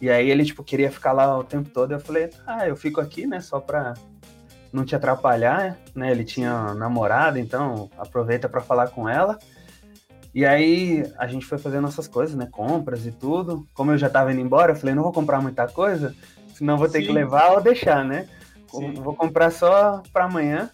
[0.00, 1.92] E aí ele, tipo, queria ficar lá o tempo todo.
[1.92, 3.40] Eu falei, ah, eu fico aqui, né?
[3.40, 3.94] Só pra
[4.72, 6.10] não te atrapalhar, né?
[6.10, 9.38] Ele tinha namorada, então aproveita pra falar com ela.
[10.34, 12.46] E aí a gente foi fazer nossas coisas, né?
[12.50, 13.66] Compras e tudo.
[13.74, 16.14] Como eu já tava indo embora, eu falei, não vou comprar muita coisa,
[16.54, 17.06] senão vou ter Sim.
[17.06, 18.28] que levar ou deixar, né?
[18.68, 18.92] Sim.
[18.94, 20.70] Vou comprar só pra amanhã.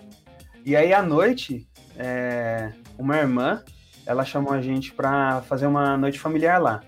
[0.64, 3.62] E aí à noite, é, uma irmã,
[4.04, 6.82] ela chamou a gente pra fazer uma noite familiar lá.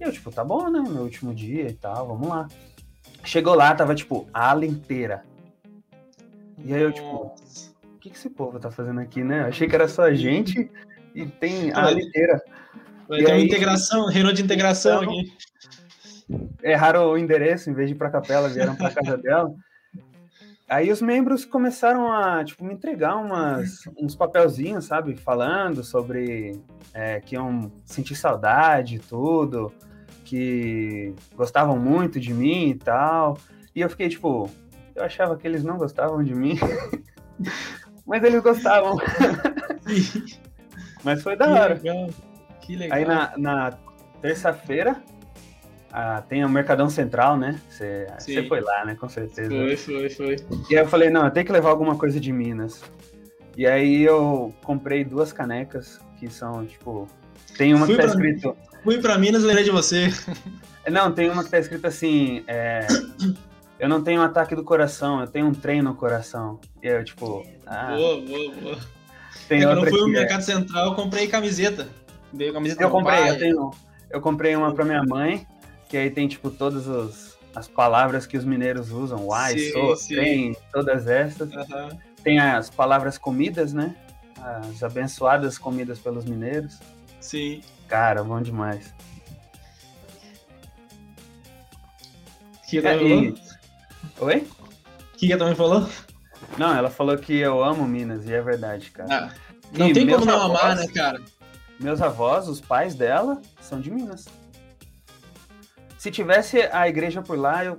[0.00, 0.80] E eu, tipo, tá bom, né?
[0.80, 2.48] Meu último dia e tal, vamos lá.
[3.22, 5.22] Chegou lá, tava, tipo, a ala inteira.
[6.64, 7.34] E aí eu, tipo,
[7.94, 9.42] o que, que esse povo tá fazendo aqui, né?
[9.42, 10.70] Achei que era só a gente
[11.14, 12.42] e tem a ala inteira.
[13.08, 15.32] Vai E ter uma aí- integração, reunião de integração Então, aqui.
[16.62, 19.52] erraram o endereço, em vez de ir pra capela, vieram pra casa dela.
[20.68, 25.16] Aí os membros começaram a, tipo, me entregar umas, uns papelzinhos, sabe?
[25.16, 26.60] Falando sobre
[26.94, 29.72] é, que iam sentir saudade e tudo,
[30.24, 33.36] que gostavam muito de mim e tal.
[33.74, 34.48] E eu fiquei, tipo,
[34.94, 36.58] eu achava que eles não gostavam de mim.
[38.06, 38.98] Mas eles gostavam.
[41.04, 41.74] Mas foi da Que hora.
[41.74, 42.10] legal.
[42.60, 42.98] Que legal.
[42.98, 43.78] Aí na, na
[44.20, 45.02] terça-feira
[45.92, 47.60] ah, tem o Mercadão Central, né?
[47.68, 48.06] Você
[48.48, 48.94] foi lá, né?
[48.94, 49.48] Com certeza.
[49.48, 50.36] Foi, foi, foi.
[50.70, 52.82] E aí eu falei, não, eu tenho que levar alguma coisa de Minas.
[53.56, 57.08] E aí eu comprei duas canecas que são, tipo.
[57.56, 58.56] Tem uma Fui que tá escrito.
[58.84, 60.08] Fui pra Minas, lembrei de você.
[60.88, 62.44] Não, tem uma que tá escrito assim.
[62.46, 62.86] é,
[63.80, 66.60] eu não tenho um ataque do coração, eu tenho um trem no coração.
[66.82, 67.44] E aí eu, tipo.
[67.66, 68.78] Ah, Boa, boa, boa.
[69.48, 71.88] tem É que eu não fui no é- Mercado Central, eu comprei camiseta.
[72.32, 73.30] Veio camiseta Eu do comprei, pai.
[73.30, 73.70] eu tenho.
[74.10, 75.46] Eu comprei uma pra minha mãe,
[75.88, 79.96] que aí tem, tipo, todas os- as palavras que os mineiros usam, uai, Sim, sou,
[79.96, 80.14] sim.
[80.14, 81.52] trem, todas essas.
[81.52, 81.98] Aham.
[82.22, 83.96] Tem as palavras comidas, né?
[84.40, 86.78] As abençoadas comidas pelos mineiros.
[87.20, 87.62] Sim.
[87.88, 88.94] Cara, bom demais.
[92.68, 93.34] Que É, e-?
[94.20, 94.46] Oi?
[95.14, 95.88] O que a tua mãe falou?
[96.56, 99.08] Não, ela falou que eu amo Minas, e é verdade, cara.
[99.32, 99.34] Ah,
[99.76, 101.20] não E tem como não avós- amar, né, cara?
[101.78, 104.26] Meus avós, os pais dela, são de Minas.
[105.98, 107.76] Se tivesse a igreja por lá, eu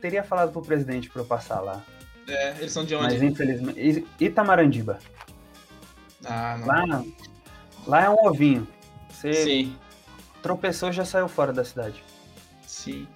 [0.00, 1.82] teria falado pro presidente pra eu passar lá.
[2.28, 3.26] É, eles são de Mas onde?
[3.26, 3.80] infelizmente.
[3.80, 4.98] I- Itamarandiba.
[6.24, 7.04] Ah, lá,
[7.86, 8.66] lá é um ovinho.
[9.10, 9.76] Você Sim.
[10.42, 12.02] tropeçou já saiu fora da cidade.
[12.66, 13.06] Sim.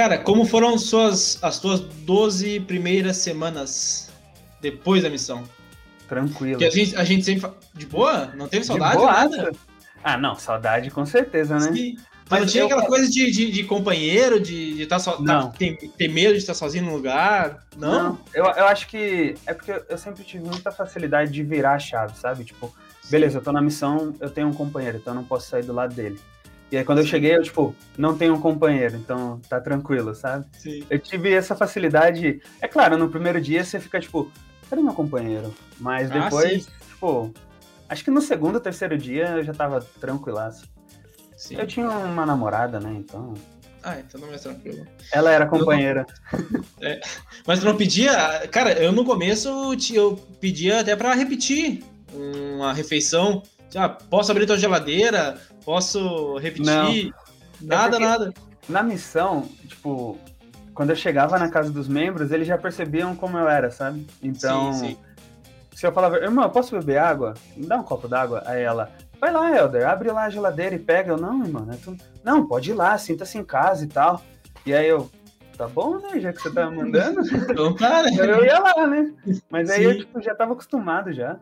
[0.00, 4.10] Cara, como foram suas, as tuas 12 primeiras semanas
[4.58, 5.44] depois da missão?
[6.08, 6.64] Tranquilo.
[6.64, 7.50] A gente, a gente sempre.
[7.74, 8.32] De boa?
[8.34, 8.96] Não teve saudade?
[8.96, 9.52] De nada?
[10.02, 11.70] Ah, não, saudade com certeza, né?
[11.70, 11.96] Sim.
[12.30, 12.66] Mas não tinha eu...
[12.68, 15.10] aquela coisa de, de, de companheiro, de, de estar tá so...
[15.18, 15.50] Tá, não.
[15.50, 17.62] ter, ter medo de estar sozinho no lugar?
[17.76, 18.02] Não?
[18.02, 18.18] não.
[18.32, 22.16] Eu, eu acho que é porque eu sempre tive muita facilidade de virar a chave,
[22.16, 22.42] sabe?
[22.42, 22.74] Tipo,
[23.10, 25.74] beleza, eu tô na missão, eu tenho um companheiro, então eu não posso sair do
[25.74, 26.18] lado dele.
[26.70, 30.46] E aí quando eu cheguei, eu, tipo, não tenho um companheiro, então tá tranquilo, sabe?
[30.52, 30.84] Sim.
[30.88, 32.40] Eu tive essa facilidade.
[32.60, 34.30] É claro, no primeiro dia você fica, tipo,
[34.68, 35.52] cadê meu companheiro?
[35.78, 37.34] Mas ah, depois, ah, tipo,
[37.88, 40.68] acho que no segundo, terceiro dia eu já tava tranquilaço.
[41.36, 41.56] Sim.
[41.56, 42.94] Eu tinha uma namorada, né?
[42.96, 43.34] Então.
[43.82, 44.86] Ah, então não é tranquilo.
[45.10, 46.06] Ela era companheira.
[46.82, 46.98] É,
[47.46, 48.48] mas tu não pedia.
[48.50, 51.82] Cara, eu no começo eu pedia até para repetir
[52.14, 53.42] uma refeição.
[53.76, 55.38] Ah, posso abrir tua geladeira?
[55.64, 56.64] Posso repetir?
[56.64, 57.12] Não.
[57.60, 58.34] Nada, é nada.
[58.68, 60.18] Na missão, tipo,
[60.74, 64.06] quando eu chegava na casa dos membros, eles já percebiam como eu era, sabe?
[64.22, 64.96] Então, sim, sim.
[65.74, 67.34] se eu falava, irmão, eu posso beber água?
[67.56, 68.42] Me dá um copo d'água.
[68.46, 68.90] Aí ela,
[69.20, 71.12] Vai lá, Helder, abre lá a geladeira e pega.
[71.12, 71.94] Eu, não, mano, é tu...
[72.24, 74.22] não, pode ir lá, sinta-se em casa e tal.
[74.64, 75.10] E aí eu,
[75.58, 76.18] tá bom, né?
[76.18, 77.20] Já que você tá mandando.
[77.50, 78.16] Então né?
[78.18, 79.12] Eu ia lá, né?
[79.50, 79.84] Mas aí Sim.
[79.84, 81.38] eu tipo, já tava acostumado já.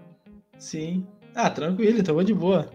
[0.58, 1.06] Sim.
[1.40, 2.68] Ah, tranquilo, tava de boa.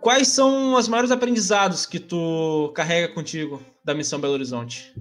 [0.00, 4.92] Quais são os maiores aprendizados que tu carrega contigo da missão Belo Horizonte?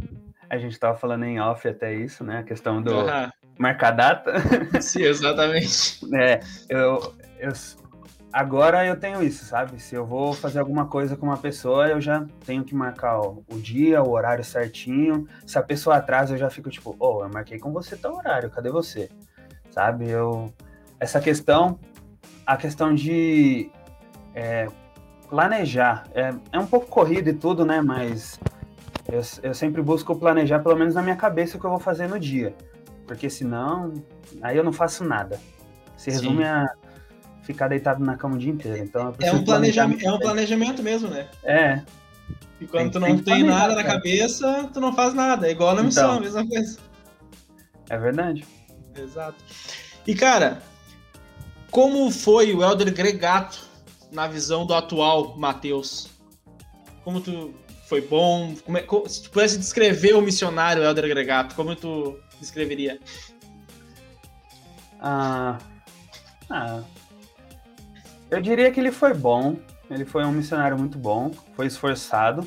[0.47, 2.37] A gente tava falando em off até isso, né?
[2.37, 3.31] A questão do uhum.
[3.57, 4.33] marcar data.
[4.79, 5.99] Sim, exatamente.
[6.13, 7.51] é, eu, eu
[8.31, 9.81] agora eu tenho isso, sabe?
[9.81, 13.37] Se eu vou fazer alguma coisa com uma pessoa, eu já tenho que marcar ó,
[13.51, 15.27] o dia, o horário certinho.
[15.43, 18.51] Se a pessoa atrasa, eu já fico tipo, oh, eu marquei com você tal horário,
[18.51, 19.09] cadê você?
[19.71, 20.07] Sabe?
[20.07, 20.53] Eu
[20.99, 21.79] essa questão,
[22.47, 23.69] a questão de
[24.33, 24.69] é,
[25.29, 27.81] planejar é, é um pouco corrido e tudo, né?
[27.81, 28.39] Mas
[29.05, 32.07] eu, eu sempre busco planejar pelo menos na minha cabeça o que eu vou fazer
[32.07, 32.55] no dia,
[33.05, 33.93] porque senão
[34.41, 35.39] aí eu não faço nada.
[35.97, 36.43] Se resume Sim.
[36.43, 36.67] a
[37.43, 38.77] ficar deitado na cama o dia inteiro.
[38.77, 41.27] Então é um, planejamento, é um planejamento mesmo, né?
[41.43, 41.81] É.
[42.61, 45.47] E quando tem, tu não tem, tem nada na cabeça, tu não faz nada.
[45.47, 46.79] É igual na missão, então, a mesma coisa.
[47.89, 48.45] É verdade.
[48.95, 49.37] Exato.
[50.05, 50.61] E cara,
[51.71, 53.65] como foi o Elder Gregato
[54.11, 56.07] na visão do atual Matheus?
[57.03, 57.53] Como tu
[57.87, 58.55] foi bom?
[58.65, 62.99] Como é, como, se tu pudesse descrever o missionário Elder Gregato, como tu descreveria?
[64.99, 65.57] Ah,
[66.49, 66.81] ah,
[68.31, 69.57] eu diria que ele foi bom.
[69.89, 72.45] Ele foi um missionário muito bom, foi esforçado,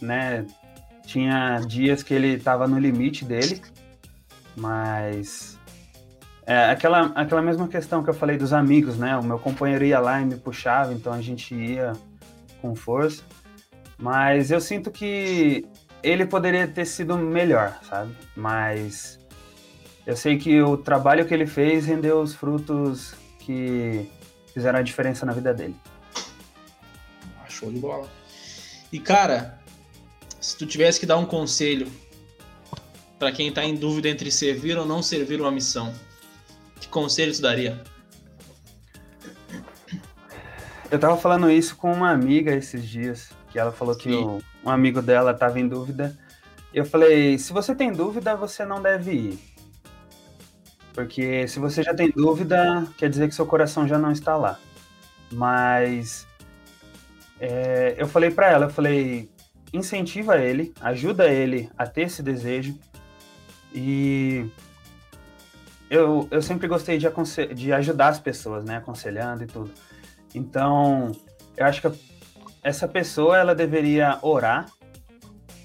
[0.00, 0.44] né?
[1.06, 3.62] Tinha dias que ele estava no limite dele,
[4.56, 5.57] mas
[6.48, 9.14] é aquela, aquela mesma questão que eu falei dos amigos, né?
[9.18, 11.92] O meu companheiro ia lá e me puxava, então a gente ia
[12.62, 13.22] com força.
[13.98, 15.66] Mas eu sinto que
[16.02, 18.16] ele poderia ter sido melhor, sabe?
[18.34, 19.20] Mas
[20.06, 24.10] eu sei que o trabalho que ele fez rendeu os frutos que
[24.54, 25.76] fizeram a diferença na vida dele.
[27.46, 28.08] Show de bola.
[28.90, 29.60] E cara,
[30.40, 31.92] se tu tivesse que dar um conselho
[33.18, 35.92] para quem tá em dúvida entre servir ou não servir uma missão,
[36.88, 37.80] que conselho tu daria?
[40.90, 44.70] Eu tava falando isso com uma amiga esses dias, que ela falou que o, um
[44.70, 46.16] amigo dela tava em dúvida.
[46.72, 49.38] Eu falei, se você tem dúvida, você não deve ir.
[50.94, 54.58] Porque se você já tem dúvida, quer dizer que seu coração já não está lá.
[55.30, 56.26] Mas
[57.38, 59.30] é, eu falei para ela, eu falei,
[59.72, 62.78] incentiva ele, ajuda ele a ter esse desejo.
[63.74, 64.46] E
[65.90, 67.08] eu, eu sempre gostei de,
[67.54, 69.70] de ajudar as pessoas, né, aconselhando e tudo.
[70.34, 71.12] Então,
[71.56, 71.98] eu acho que
[72.62, 74.66] essa pessoa ela deveria orar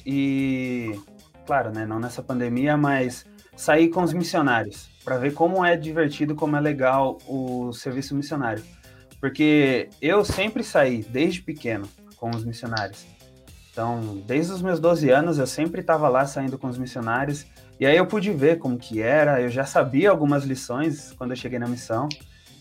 [0.05, 0.99] e,
[1.45, 6.35] claro, né, não nessa pandemia, mas sair com os missionários para ver como é divertido,
[6.35, 8.63] como é legal o serviço missionário.
[9.19, 13.05] Porque eu sempre saí, desde pequeno, com os missionários.
[13.71, 17.45] Então, desde os meus 12 anos, eu sempre estava lá saindo com os missionários.
[17.79, 21.37] E aí eu pude ver como que era, eu já sabia algumas lições quando eu
[21.37, 22.07] cheguei na missão.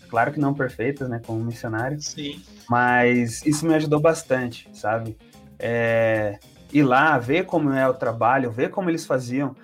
[0.09, 1.99] Claro que não perfeitas, né, como missionário.
[2.01, 2.41] Sim.
[2.69, 5.17] Mas isso me ajudou bastante, sabe?
[5.57, 6.39] É,
[6.71, 9.55] ir lá, ver como é o trabalho, ver como eles faziam.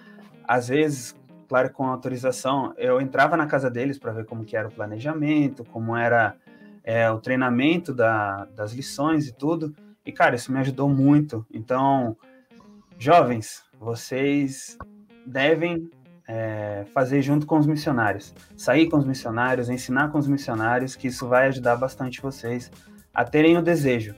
[0.43, 1.15] Às vezes,
[1.47, 5.63] claro, com autorização, eu entrava na casa deles para ver como que era o planejamento,
[5.65, 6.35] como era
[6.83, 9.75] é, o treinamento da, das lições e tudo.
[10.05, 11.45] E, cara, isso me ajudou muito.
[11.53, 12.17] Então,
[12.97, 14.77] jovens, vocês
[15.29, 15.89] devem
[16.27, 18.33] é, fazer junto com os missionários.
[18.57, 22.71] Sair com os missionários, ensinar com os missionários, que isso vai ajudar bastante vocês
[23.13, 24.13] a terem o desejo.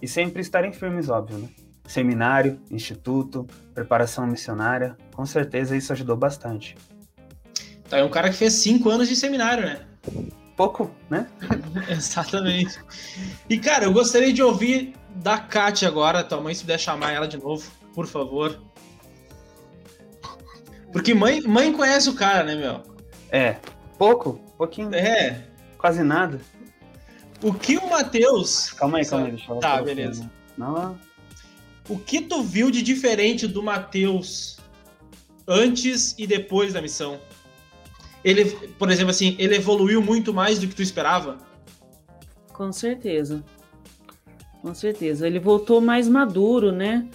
[0.00, 1.48] E sempre estarem firmes, óbvio, né?
[1.86, 6.76] Seminário, instituto, preparação missionária, com certeza isso ajudou bastante.
[7.88, 9.80] Tá, é um cara que fez cinco anos de seminário, né?
[10.56, 11.26] Pouco, né?
[11.90, 12.78] Exatamente.
[13.48, 17.26] E, cara, eu gostaria de ouvir da Kátia agora, tua mãe, se puder chamar ela
[17.26, 18.69] de novo, por favor.
[20.92, 22.82] Porque mãe, mãe conhece o cara, né, meu?
[23.30, 23.56] É,
[23.98, 24.94] pouco, pouquinho.
[24.94, 25.44] É.
[25.78, 26.40] Quase nada.
[27.42, 28.70] O que o Matheus.
[28.72, 30.30] Calma aí, calma aí, deixa eu Tá, beleza.
[30.58, 30.98] Não,
[31.88, 34.58] O que tu viu de diferente do Matheus
[35.48, 37.18] antes e depois da missão?
[38.22, 38.44] Ele,
[38.78, 41.38] por exemplo, assim, ele evoluiu muito mais do que tu esperava?
[42.52, 43.42] Com certeza.
[44.60, 45.26] Com certeza.
[45.26, 47.08] Ele voltou mais maduro, né?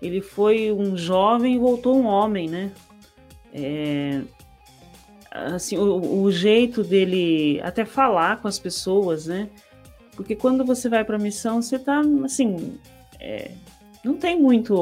[0.00, 2.72] Ele foi um jovem e voltou um homem, né?
[3.58, 4.20] É,
[5.30, 9.48] assim, o, o, jeito dele até falar com as pessoas, né?
[10.14, 12.78] Porque quando você vai para a missão, você tá assim,
[13.18, 13.50] é,
[14.04, 14.74] não tem muito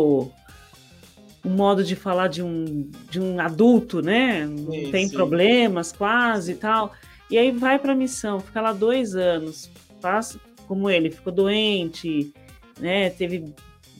[1.45, 4.45] o modo de falar de um, de um adulto, né?
[4.45, 5.15] Não sim, tem sim.
[5.15, 6.93] problemas quase e tal.
[7.31, 9.71] E aí vai para a missão, fica lá dois anos,
[10.01, 12.33] passa como ele, ficou doente,
[12.81, 13.11] né?
[13.11, 13.55] Teve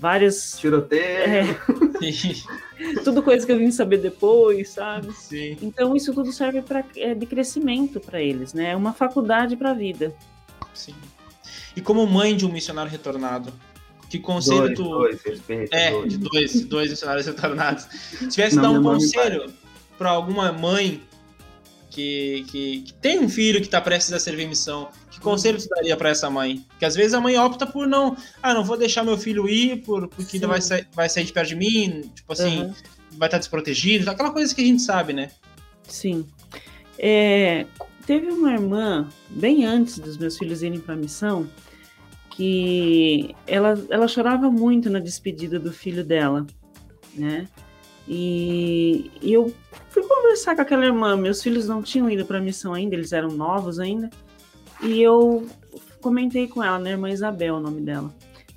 [0.05, 1.03] várias tiroteio.
[1.03, 5.11] É, tudo coisa que eu vim saber depois, sabe?
[5.15, 5.57] Sim.
[5.63, 8.73] Então isso tudo serve para é, de crescimento para eles, né?
[8.73, 10.15] É uma faculdade para a vida.
[10.75, 10.95] Sim.
[11.75, 13.51] E como mãe de um missionário retornado,
[14.11, 14.85] que conselho dois, tu.
[14.85, 16.13] Dois, respeito, é, dois.
[16.13, 17.85] de dois, dois missionários retornados.
[17.85, 19.51] Se tivesse que dar um conselho
[19.97, 21.01] para alguma mãe
[21.89, 24.91] que, que, que, tem um filho que está prestes a servir missão,
[25.25, 26.65] conselho tu daria para essa mãe?
[26.69, 29.83] Porque às vezes a mãe opta por não, ah, não vou deixar meu filho ir
[29.83, 32.75] por, porque ainda vai, sair, vai sair de perto de mim, tipo assim, uhum.
[33.13, 35.31] vai estar desprotegido, aquela coisa que a gente sabe, né?
[35.89, 36.25] Sim.
[36.99, 37.67] É,
[38.07, 41.49] teve uma irmã, bem antes dos meus filhos irem para a missão,
[42.31, 46.47] que ela, ela chorava muito na despedida do filho dela,
[47.15, 47.49] né?
[48.07, 49.55] E, e, eu
[49.89, 51.17] fui conversar com aquela irmã.
[51.17, 54.11] Meus filhos não tinham ido para a missão ainda, eles eram novos ainda.
[54.85, 55.47] E eu
[56.01, 58.15] comentei com ela, né, irmã Isabel, o nome dela.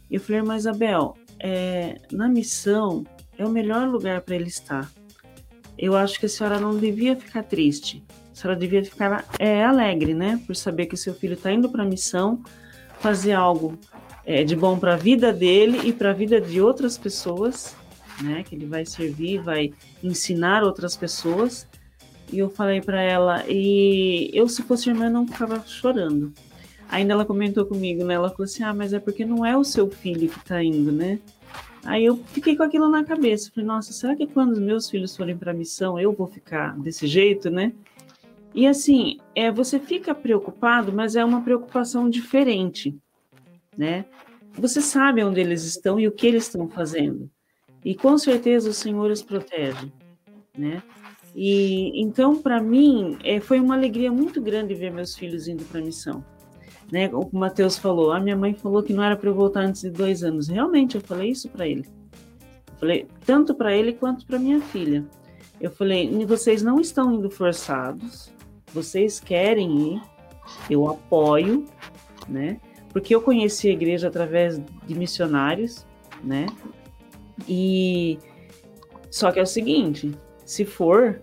[0.10, 3.06] E eu falei, irmã Isabel, é, na missão
[3.38, 4.92] é o melhor lugar para ele estar.
[5.78, 8.04] Eu acho que a senhora não devia ficar triste.
[8.32, 11.84] A senhora devia ficar é, alegre, né, por saber que seu filho está indo para
[11.84, 12.44] a missão,
[13.00, 13.78] fazer algo
[14.26, 17.76] é, de bom para a vida dele e para a vida de outras pessoas
[18.22, 18.44] né?
[18.44, 19.74] Que ele vai servir, vai
[20.04, 21.68] ensinar outras pessoas.
[22.32, 26.34] E eu falei para ela, e eu se fosse irmã não ficava chorando.
[26.90, 28.16] Ainda ela comentou comigo, né?
[28.16, 30.92] Ela falou assim: "Ah, mas é porque não é o seu filho que tá indo,
[30.92, 31.20] né?"
[31.84, 33.52] Aí eu fiquei com aquilo na cabeça.
[33.54, 37.08] Falei: "Nossa, será que quando os meus filhos forem para missão eu vou ficar desse
[37.08, 37.74] jeito, né?"
[38.54, 42.98] E assim, é, você fica preocupado, mas é uma preocupação diferente,
[43.78, 44.06] né?
[44.54, 47.30] Você sabe onde eles estão e o que eles estão fazendo.
[47.86, 49.92] E com certeza o Senhor os protege,
[50.58, 50.82] né?
[51.40, 55.80] E então para mim é, foi uma alegria muito grande ver meus filhos indo para
[55.80, 56.26] a missão,
[56.92, 57.12] né?
[57.14, 59.92] O Mateus falou, a minha mãe falou que não era para eu voltar antes de
[59.92, 60.48] dois anos.
[60.48, 61.86] Realmente eu falei isso para ele.
[62.80, 65.06] Falei tanto para ele quanto para minha filha.
[65.62, 68.34] Eu falei, vocês não estão indo forçados,
[68.74, 70.02] vocês querem ir,
[70.72, 71.66] eu apoio,
[72.28, 72.60] né?
[72.90, 75.86] Porque eu conheci a igreja através de missionários,
[76.24, 76.48] né?
[77.48, 78.18] E
[79.12, 80.12] só que é o seguinte,
[80.48, 81.20] se for,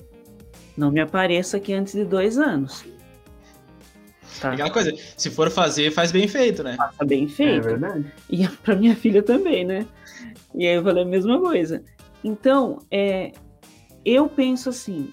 [0.77, 2.85] não me apareça aqui antes de dois anos.
[4.39, 4.53] Tá.
[4.53, 6.77] Aquela coisa, se for fazer, faz bem feito, né?
[6.77, 7.67] Faça bem feito.
[7.67, 8.13] É verdade.
[8.29, 9.87] E para minha filha também, né?
[10.55, 11.83] E aí eu falei a mesma coisa.
[12.23, 13.33] Então, é,
[14.05, 15.11] eu penso assim,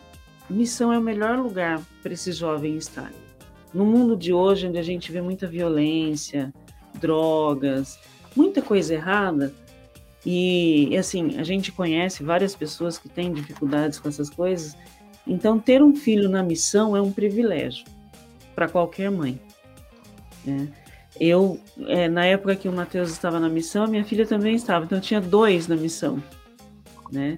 [0.49, 3.12] missão é o melhor lugar para esse jovem estar.
[3.74, 6.53] No mundo de hoje, onde a gente vê muita violência,
[6.99, 7.97] drogas,
[8.36, 9.53] muita coisa errada,
[10.26, 14.78] e assim, a gente conhece várias pessoas que têm dificuldades com essas coisas.
[15.26, 17.86] Então, ter um filho na missão é um privilégio
[18.53, 19.39] para qualquer mãe.
[20.45, 20.67] Né?
[21.19, 24.86] Eu, é, na época que o Mateus estava na missão, a minha filha também estava.
[24.86, 26.22] Então, eu tinha dois na missão,
[27.11, 27.38] né?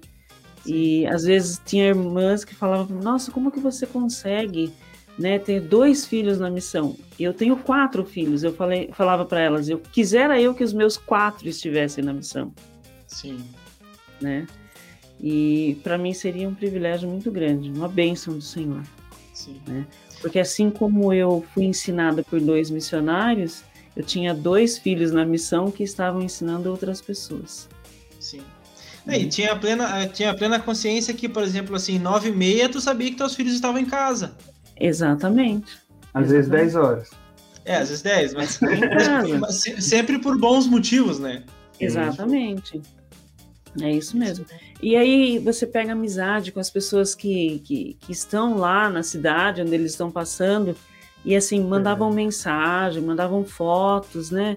[0.65, 4.71] E às vezes tinha irmãs que falavam: Nossa, como que você consegue,
[5.19, 6.95] né, ter dois filhos na missão?
[7.19, 8.43] Eu tenho quatro filhos.
[8.43, 12.53] Eu falei, falava para elas: Eu quisera eu que os meus quatro estivessem na missão.
[13.13, 13.43] Sim.
[14.21, 14.47] Né?
[15.21, 18.83] E para mim seria um privilégio muito grande, uma bênção do Senhor.
[19.33, 19.61] Sim.
[19.67, 19.85] Né?
[20.21, 23.63] Porque assim como eu fui ensinada por dois missionários,
[23.95, 27.69] eu tinha dois filhos na missão que estavam ensinando outras pessoas.
[28.19, 28.41] Sim.
[29.05, 32.79] É, e tinha plena, tinha plena consciência que, por exemplo, assim, nove e meia, tu
[32.79, 34.35] sabia que teus filhos estavam em casa.
[34.79, 35.77] Exatamente.
[36.13, 37.09] Às vezes 10 horas.
[37.65, 38.59] É, às vezes 10, mas,
[39.39, 41.43] mas se- sempre por bons motivos, né?
[41.79, 42.81] Exatamente.
[43.81, 44.45] É isso mesmo.
[44.81, 49.61] E aí você pega amizade com as pessoas que, que, que estão lá na cidade
[49.61, 50.75] onde eles estão passando
[51.25, 54.55] e assim, mandavam mensagem, mandavam fotos, né?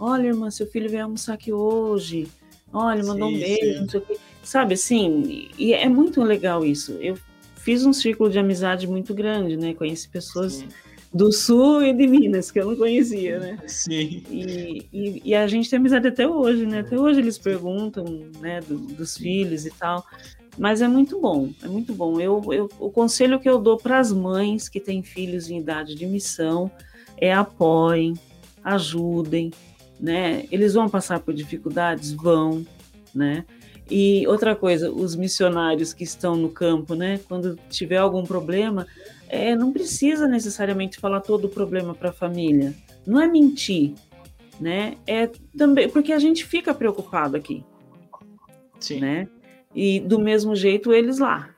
[0.00, 2.28] Olha, irmã, seu filho veio almoçar aqui hoje.
[2.72, 3.80] Olha, mandou um Sim, beijo, sim.
[3.80, 4.18] não sei o quê.
[4.42, 6.92] Sabe, assim, e é muito legal isso.
[7.00, 7.18] Eu
[7.56, 9.74] fiz um círculo de amizade muito grande, né?
[9.74, 10.68] Conheci pessoas Sim.
[11.12, 13.58] Do Sul e de Minas que eu não conhecia, né?
[13.66, 14.22] Sim.
[14.30, 16.80] E, e, e a gente tem amizade até hoje, né?
[16.80, 18.04] Até hoje eles perguntam,
[18.40, 20.04] né, do- dos filhos e tal.
[20.58, 22.20] Mas é muito bom, é muito bom.
[22.20, 25.94] Eu, eu, o conselho que eu dou para as mães que têm filhos em idade
[25.94, 26.70] de missão
[27.16, 28.14] é apoiem,
[28.62, 29.50] ajudem,
[29.98, 30.44] né?
[30.50, 32.12] Eles vão passar por dificuldades?
[32.12, 32.66] Vão,
[33.14, 33.44] né?
[33.90, 37.18] E outra coisa, os missionários que estão no campo, né?
[37.26, 38.86] Quando tiver algum problema,
[39.28, 42.74] é, não precisa necessariamente falar todo o problema para a família.
[43.06, 43.94] Não é mentir,
[44.60, 44.96] né?
[45.06, 47.64] É também porque a gente fica preocupado aqui,
[48.80, 49.00] Sim.
[49.00, 49.28] né?
[49.74, 51.50] E do mesmo jeito eles lá,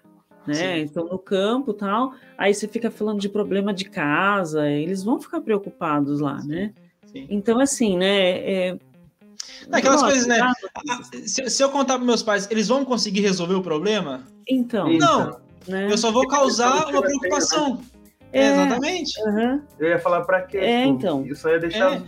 [0.47, 0.55] né?
[0.55, 0.83] Sim.
[0.85, 2.15] Estão no campo, tal.
[2.37, 6.73] Aí você fica falando de problema de casa, eles vão ficar preocupados lá, né?
[7.07, 7.27] Sim.
[7.31, 8.39] Então assim, né?
[8.39, 8.79] É,
[9.73, 10.39] Aquelas coisas, né?
[10.39, 10.53] tá?
[10.89, 14.25] Ah, Se, se eu contar para meus pais, eles vão conseguir resolver o problema?
[14.49, 15.89] Então, Não, né?
[15.91, 17.81] eu só vou causar uma preocupação.
[18.33, 19.21] É, Exatamente.
[19.27, 19.63] aham.
[19.79, 20.59] Eu ia falar pra quê?
[20.59, 21.27] É, Tipo, então.
[21.27, 21.95] Eu só ia deixar.
[21.97, 22.03] É.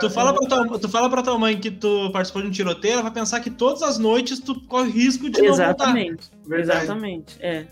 [0.00, 2.94] Tu fala, pra tua, tu fala pra tua mãe que tu participou de um tiroteio,
[2.94, 5.64] ela vai pensar que todas as noites tu corre risco de não voltar.
[5.64, 7.66] Exatamente, exatamente, é.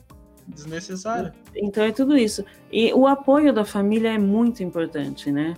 [0.48, 1.32] Desnecessário.
[1.54, 2.42] Então é tudo isso.
[2.72, 5.54] E o apoio da família é muito importante, né?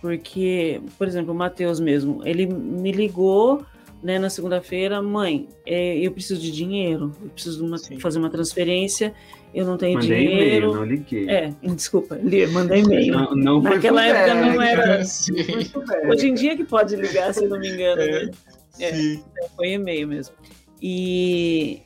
[0.00, 3.64] Porque, por exemplo, o Matheus mesmo, ele me ligou
[4.04, 8.28] né, na segunda-feira, mãe, é, eu preciso de dinheiro, eu preciso de uma- fazer uma
[8.28, 9.14] transferência,
[9.54, 10.74] eu não tenho Mandei e-mail, dinheiro.
[10.74, 11.26] não liguei.
[11.28, 13.12] É, desculpa, li- mandei e-mail.
[13.14, 14.98] Não, não foi Naquela pro época não era-
[15.74, 16.06] não foi.
[16.10, 18.02] Hoje em dia que pode ligar, se eu não me engano.
[18.02, 18.24] É.
[18.26, 18.30] né?
[18.78, 18.92] É.
[18.92, 19.24] Sim.
[19.56, 20.34] Foi e-mail mesmo.
[20.82, 21.80] E,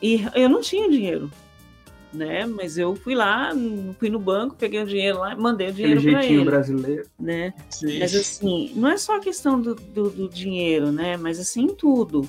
[0.00, 1.28] e eu não tinha dinheiro,
[2.12, 2.46] né?
[2.46, 3.52] Mas eu fui lá,
[3.98, 7.06] fui no banco, peguei o dinheiro lá, mandei o dinheiro para ele, brasileiro.
[7.18, 7.52] né?
[7.70, 7.98] Sim.
[7.98, 11.16] Mas assim, não é só a questão do, do, do dinheiro, né?
[11.16, 12.28] Mas assim, tudo.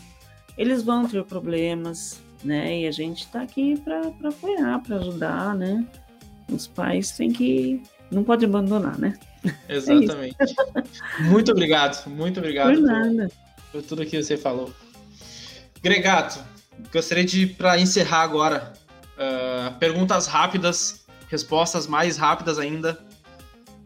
[0.58, 2.82] Eles vão ter problemas, né?
[2.82, 5.86] E a gente tá aqui para apoiar, para ajudar, né?
[6.52, 7.82] Os pais têm que.
[8.12, 9.18] Não pode abandonar, né?
[9.70, 10.36] Exatamente.
[11.22, 13.32] muito obrigado, muito obrigado Por por, nada.
[13.72, 14.74] por tudo que você falou.
[15.82, 16.44] Gregato,
[16.92, 18.74] gostaria de, para encerrar agora,
[19.20, 22.98] ah, perguntas rápidas, respostas mais rápidas ainda.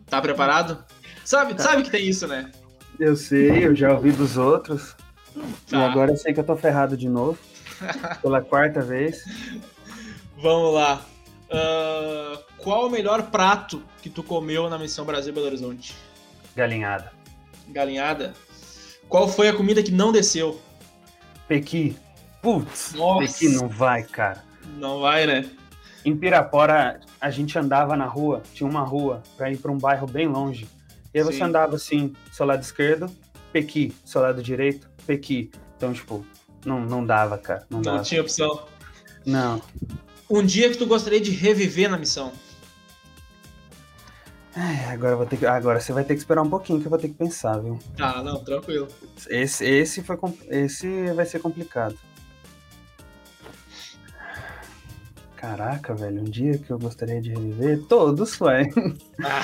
[0.08, 0.84] Tá preparado?
[1.26, 2.52] Sabe, sabe que tem isso, né?
[3.00, 4.96] Eu sei, eu já ouvi dos outros.
[5.36, 5.90] E Tá.
[5.90, 7.38] agora eu sei que eu tô ferrado de novo.
[8.22, 9.24] Pela quarta vez.
[10.38, 11.02] Vamos lá.
[11.50, 15.96] Ah, qual o melhor prato que tu comeu na Missão Brasil Belo Horizonte?
[16.56, 17.12] Galinhada.
[17.70, 18.34] Galinhada?
[19.10, 20.62] Qual foi a comida que não desceu?
[21.48, 21.96] Pequi.
[22.42, 22.94] Putz.
[23.20, 24.44] Pequi não vai, cara.
[24.78, 25.50] Não vai, né?
[26.06, 30.06] Em Pirapora, a gente andava na rua, tinha uma rua pra ir pra um bairro
[30.06, 30.68] bem longe.
[31.14, 31.44] E aí você Sim.
[31.44, 33.10] andava assim, seu lado esquerdo,
[33.52, 35.50] Pequi, seu lado direito, Pequi.
[35.78, 36.26] Então, tipo,
[36.66, 37.66] não, não dava, cara.
[37.70, 38.04] Não, Não dava.
[38.04, 38.66] tinha opção.
[39.26, 39.62] Não.
[40.30, 42.32] Um dia que tu gostaria de reviver na missão?
[44.56, 46.90] Ai, agora, vou ter que, agora você vai ter que esperar um pouquinho que eu
[46.90, 47.80] vou ter que pensar, viu?
[48.00, 48.88] Ah, não, tranquilo.
[49.28, 50.18] Esse, esse, foi,
[50.50, 51.98] esse vai ser complicado.
[55.44, 57.84] Caraca, velho, um dia que eu gostaria de reviver?
[57.90, 58.64] Todos, ué.
[59.22, 59.42] Ah,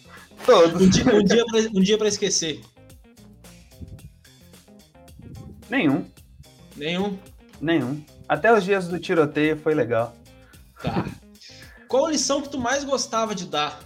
[0.46, 0.80] Todos.
[0.80, 2.62] um, dia, um, dia pra, um dia pra esquecer.
[5.68, 6.06] Nenhum,
[6.74, 7.18] Nenhum?
[7.60, 8.02] nenhum.
[8.26, 10.16] Até os dias do tiroteio foi legal.
[10.82, 11.04] Tá.
[11.86, 13.78] Qual lição que tu mais gostava de dar?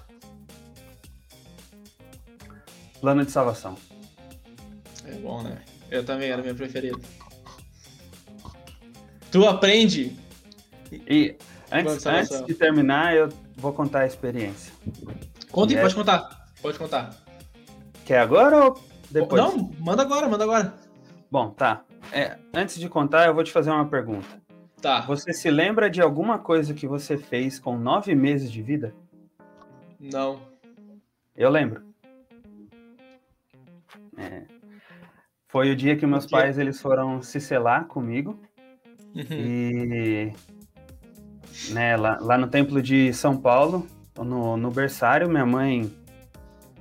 [3.01, 3.77] Plano de salvação.
[5.05, 5.61] É bom, né?
[5.91, 7.01] Eu também era minha preferida.
[9.33, 10.17] Tu aprende.
[10.93, 11.37] E
[11.71, 14.73] antes, antes de terminar, eu vou contar a experiência.
[15.51, 15.81] Conta É.
[15.81, 16.47] pode contar.
[16.63, 17.11] Pode contar.
[18.05, 19.43] Quer agora ou depois?
[19.43, 20.75] Não, manda agora, manda agora.
[21.31, 21.83] Bom, tá.
[22.13, 24.27] É, antes de contar, eu vou te fazer uma pergunta.
[24.81, 25.01] Tá.
[25.03, 28.95] Você se lembra de alguma coisa que você fez com nove meses de vida?
[29.99, 30.41] Não.
[31.35, 31.83] Eu lembro.
[34.17, 34.43] É.
[35.49, 38.39] Foi o dia que meus pais eles foram se selar comigo
[39.15, 39.25] Uhum.
[39.31, 40.33] e
[41.71, 43.87] né, lá, lá no templo de São Paulo,
[44.17, 45.93] no, no berçário, minha mãe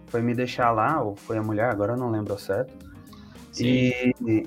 [0.08, 2.74] foi me deixar lá, ou foi a mulher, agora eu não lembro ao certo.
[3.52, 3.66] Sim.
[3.66, 4.46] E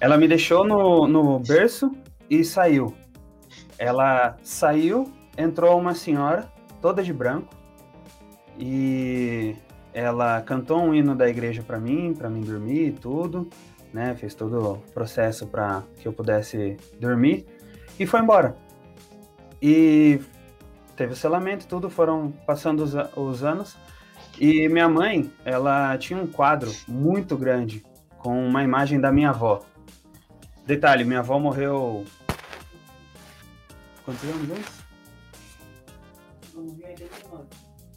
[0.00, 1.90] Ela me deixou no, no berço
[2.28, 2.94] e saiu.
[3.78, 6.48] Ela saiu, entrou uma senhora,
[6.80, 7.54] toda de branco,
[8.58, 9.56] e
[9.92, 13.48] ela cantou um hino da igreja para mim, para mim dormir e tudo,
[13.92, 14.14] né?
[14.14, 17.46] Fez todo o processo para que eu pudesse dormir
[17.98, 18.56] e foi embora.
[19.66, 20.20] E
[20.94, 23.78] teve o selamento, tudo, foram passando os, os anos.
[24.38, 27.82] E minha mãe, ela tinha um quadro muito grande
[28.18, 29.64] com uma imagem da minha avó.
[30.66, 32.04] Detalhe, minha avó morreu.
[34.04, 34.84] Quantos anos é isso?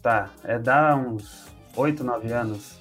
[0.00, 2.78] Tá, é dá uns 8, 9 anos.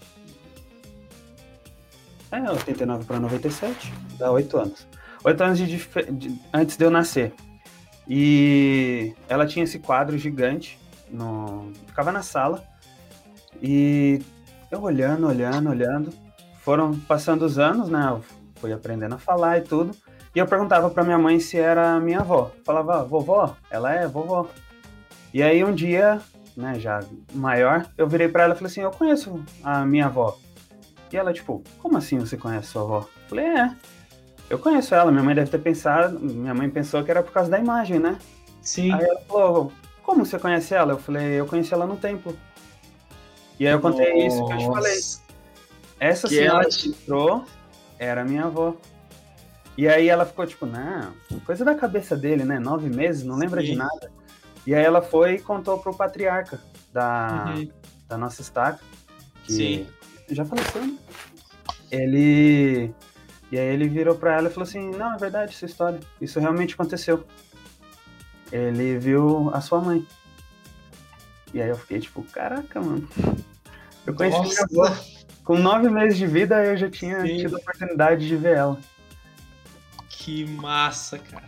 [2.31, 4.87] É, 89 para 97, dá 8 anos.
[5.25, 7.33] 8 anos de, de, antes de eu nascer.
[8.09, 10.79] E ela tinha esse quadro gigante,
[11.09, 12.63] no, ficava na sala.
[13.61, 14.21] E
[14.71, 16.13] eu olhando, olhando, olhando.
[16.61, 18.07] Foram passando os anos, né?
[18.09, 18.23] Eu
[18.55, 19.95] fui aprendendo a falar e tudo.
[20.35, 22.51] E eu perguntava para minha mãe se era minha avó.
[22.65, 23.55] Falava, vovó?
[23.69, 24.47] Ela é vovó.
[25.33, 26.21] E aí um dia,
[26.55, 26.99] né, já
[27.33, 30.37] maior, eu virei para ela e falei assim: Eu conheço a minha avó.
[31.11, 32.99] E ela, tipo, como assim você conhece sua avó?
[32.99, 33.71] Eu falei, é.
[34.49, 37.49] Eu conheço ela, minha mãe deve ter pensado, minha mãe pensou que era por causa
[37.49, 38.17] da imagem, né?
[38.61, 38.93] Sim.
[38.93, 39.71] Aí ela falou,
[40.03, 40.93] como você conhece ela?
[40.93, 42.37] Eu falei, eu conheci ela no templo.
[43.59, 44.27] E aí eu contei Nossa.
[44.27, 44.99] isso que eu te falei.
[45.99, 46.69] Essa que senhora ela...
[46.69, 47.45] que entrou
[47.99, 48.75] era minha avó.
[49.77, 51.13] E aí ela ficou tipo, não,
[51.45, 52.57] coisa da cabeça dele, né?
[52.57, 53.67] Nove meses, não lembra Sim.
[53.67, 54.11] de nada.
[54.65, 56.59] E aí ela foi e contou pro patriarca
[56.91, 57.69] da, uhum.
[58.07, 58.79] da nossa estaca.
[59.43, 59.87] Que Sim.
[60.29, 60.97] Já faleceu, né?
[61.91, 62.93] Ele
[63.51, 65.99] e aí ele virou pra ela e falou assim, não, é verdade essa história.
[66.19, 67.25] Isso realmente aconteceu.
[68.51, 70.05] Ele viu a sua mãe.
[71.53, 73.07] E aí eu fiquei tipo, caraca, mano.
[74.05, 74.67] Eu conheci Nossa.
[74.69, 74.97] minha avó.
[75.43, 77.37] Com nove meses de vida eu já tinha Sim.
[77.37, 78.77] tido a oportunidade de ver ela.
[80.09, 81.47] Que massa, cara.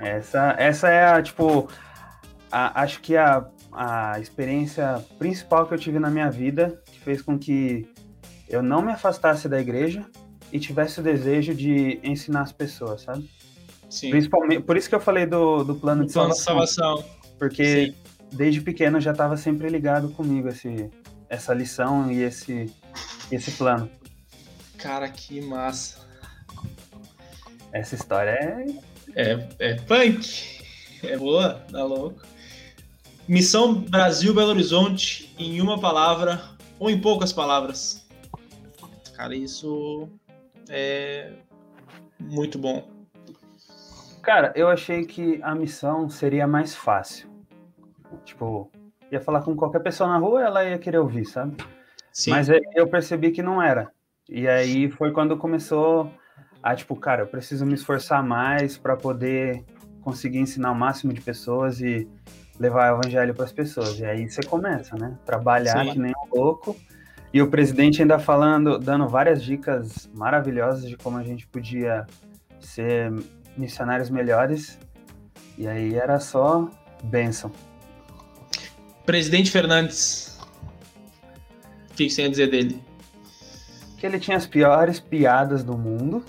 [0.00, 1.68] Essa, essa é a, tipo,
[2.50, 7.22] a, acho que a, a experiência principal que eu tive na minha vida, que fez
[7.22, 7.88] com que
[8.48, 10.04] eu não me afastasse da igreja,
[10.52, 13.28] e tivesse o desejo de ensinar as pessoas, sabe?
[13.90, 14.10] Sim.
[14.10, 17.10] Principalmente, por isso que eu falei do, do plano, de, plano salvação, de salvação.
[17.38, 17.94] Porque Sim.
[18.32, 20.90] desde pequeno já estava sempre ligado comigo esse,
[21.28, 22.72] essa lição e esse,
[23.30, 23.90] esse plano.
[24.78, 26.04] Cara, que massa.
[27.72, 28.66] Essa história é.
[29.16, 30.62] É, é punk.
[31.02, 32.22] É boa, tá louco.
[33.26, 36.42] Missão Brasil Belo Horizonte em uma palavra
[36.78, 38.06] ou em poucas palavras.
[39.14, 40.08] Cara, isso
[40.68, 41.32] é
[42.18, 42.88] muito bom.
[44.22, 47.28] Cara, eu achei que a missão seria mais fácil.
[48.24, 48.70] Tipo,
[49.10, 51.56] ia falar com qualquer pessoa na rua, ela ia querer ouvir, sabe?
[52.10, 52.30] Sim.
[52.30, 53.90] Mas eu percebi que não era.
[54.28, 56.10] E aí foi quando começou
[56.62, 59.62] a, tipo, cara, eu preciso me esforçar mais para poder
[60.00, 62.08] conseguir ensinar o máximo de pessoas e
[62.58, 63.98] levar o evangelho para as pessoas.
[63.98, 65.18] E aí você começa, né?
[65.26, 65.92] Trabalhar Sim.
[65.92, 66.76] que nem um louco
[67.34, 72.06] e o presidente ainda falando, dando várias dicas maravilhosas de como a gente podia
[72.60, 73.12] ser
[73.56, 74.78] missionários melhores.
[75.58, 76.70] E aí era só
[77.02, 77.50] bênção.
[79.04, 80.38] Presidente Fernandes.
[81.90, 82.80] O que você ia dizer dele?
[83.98, 86.24] Que ele tinha as piores piadas do mundo,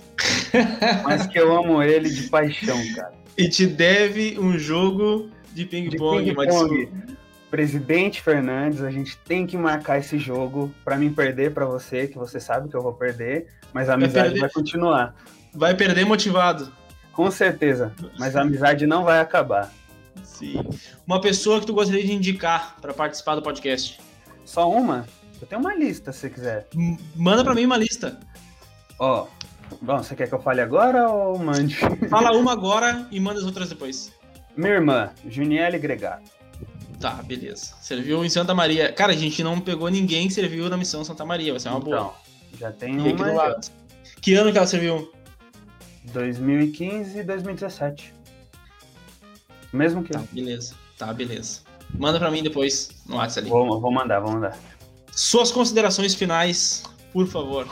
[1.04, 3.14] mas que eu amo ele de paixão, cara.
[3.38, 7.15] E te deve um jogo de ping-pong, ping
[7.50, 12.18] Presidente Fernandes, a gente tem que marcar esse jogo para mim perder para você, que
[12.18, 15.14] você sabe que eu vou perder, mas a amizade vai, vai continuar.
[15.54, 16.72] Vai perder motivado.
[17.12, 19.72] Com certeza, mas a amizade não vai acabar.
[20.22, 20.68] Sim.
[21.06, 23.98] Uma pessoa que tu gostaria de indicar para participar do podcast?
[24.44, 25.06] Só uma?
[25.40, 26.66] Eu tenho uma lista, se quiser.
[26.74, 28.18] M manda para mim uma lista.
[28.98, 29.26] Ó,
[29.80, 31.76] bom, você quer que eu fale agora ou mande?
[32.10, 34.12] Fala uma agora e manda as outras depois.
[34.56, 36.35] Minha irmã, Juniele Gregato.
[37.00, 37.74] Tá, beleza.
[37.80, 38.92] Serviu em Santa Maria.
[38.92, 41.52] Cara, a gente não pegou ninguém que serviu na missão Santa Maria.
[41.52, 42.14] Vai ser uma então, boa.
[42.58, 43.32] Já tem e uma.
[43.32, 43.68] Lado.
[44.20, 45.12] Que ano que ela serviu?
[46.12, 48.14] 2015 e 2017.
[49.72, 50.12] Mesmo que.
[50.12, 50.74] Tá, beleza.
[50.96, 51.60] Tá, beleza.
[51.94, 53.50] Manda pra mim depois no WhatsApp ali.
[53.50, 54.58] Vou, vou mandar, vou mandar.
[55.12, 56.82] Suas considerações finais,
[57.12, 57.68] por favor.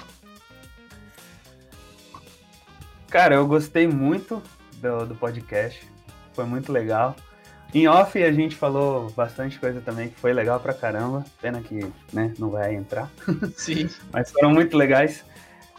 [3.09, 4.43] Cara, eu gostei muito
[4.75, 5.81] do, do podcast.
[6.33, 7.15] Foi muito legal.
[7.75, 11.25] Em off a gente falou bastante coisa também que foi legal pra caramba.
[11.43, 13.11] Pena que né, não vai entrar.
[13.57, 13.91] Sim.
[14.13, 15.25] Mas foram muito legais.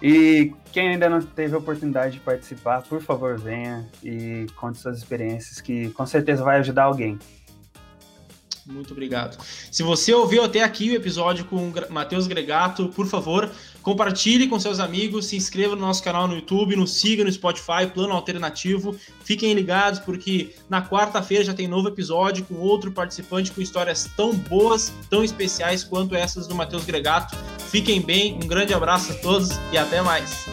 [0.02, 4.98] E quem ainda não teve a oportunidade de participar, por favor, venha e conte suas
[4.98, 7.18] experiências, que com certeza vai ajudar alguém.
[8.66, 9.38] Muito obrigado.
[9.72, 13.51] Se você ouviu até aqui o episódio com o Matheus Gregato, por favor,
[13.84, 17.86] compartilhe com seus amigos, se inscreva no nosso canal no YouTube, nos siga no Spotify,
[17.93, 18.95] Plano Alternativo.
[19.24, 24.34] Fiquem ligados porque na quarta-feira já tem novo episódio com outro participante com histórias tão
[24.34, 27.38] boas, tão especiais quanto essas do Matheus Gregato.
[27.70, 30.45] Fiquem bem, um grande abraço a todos e até mais.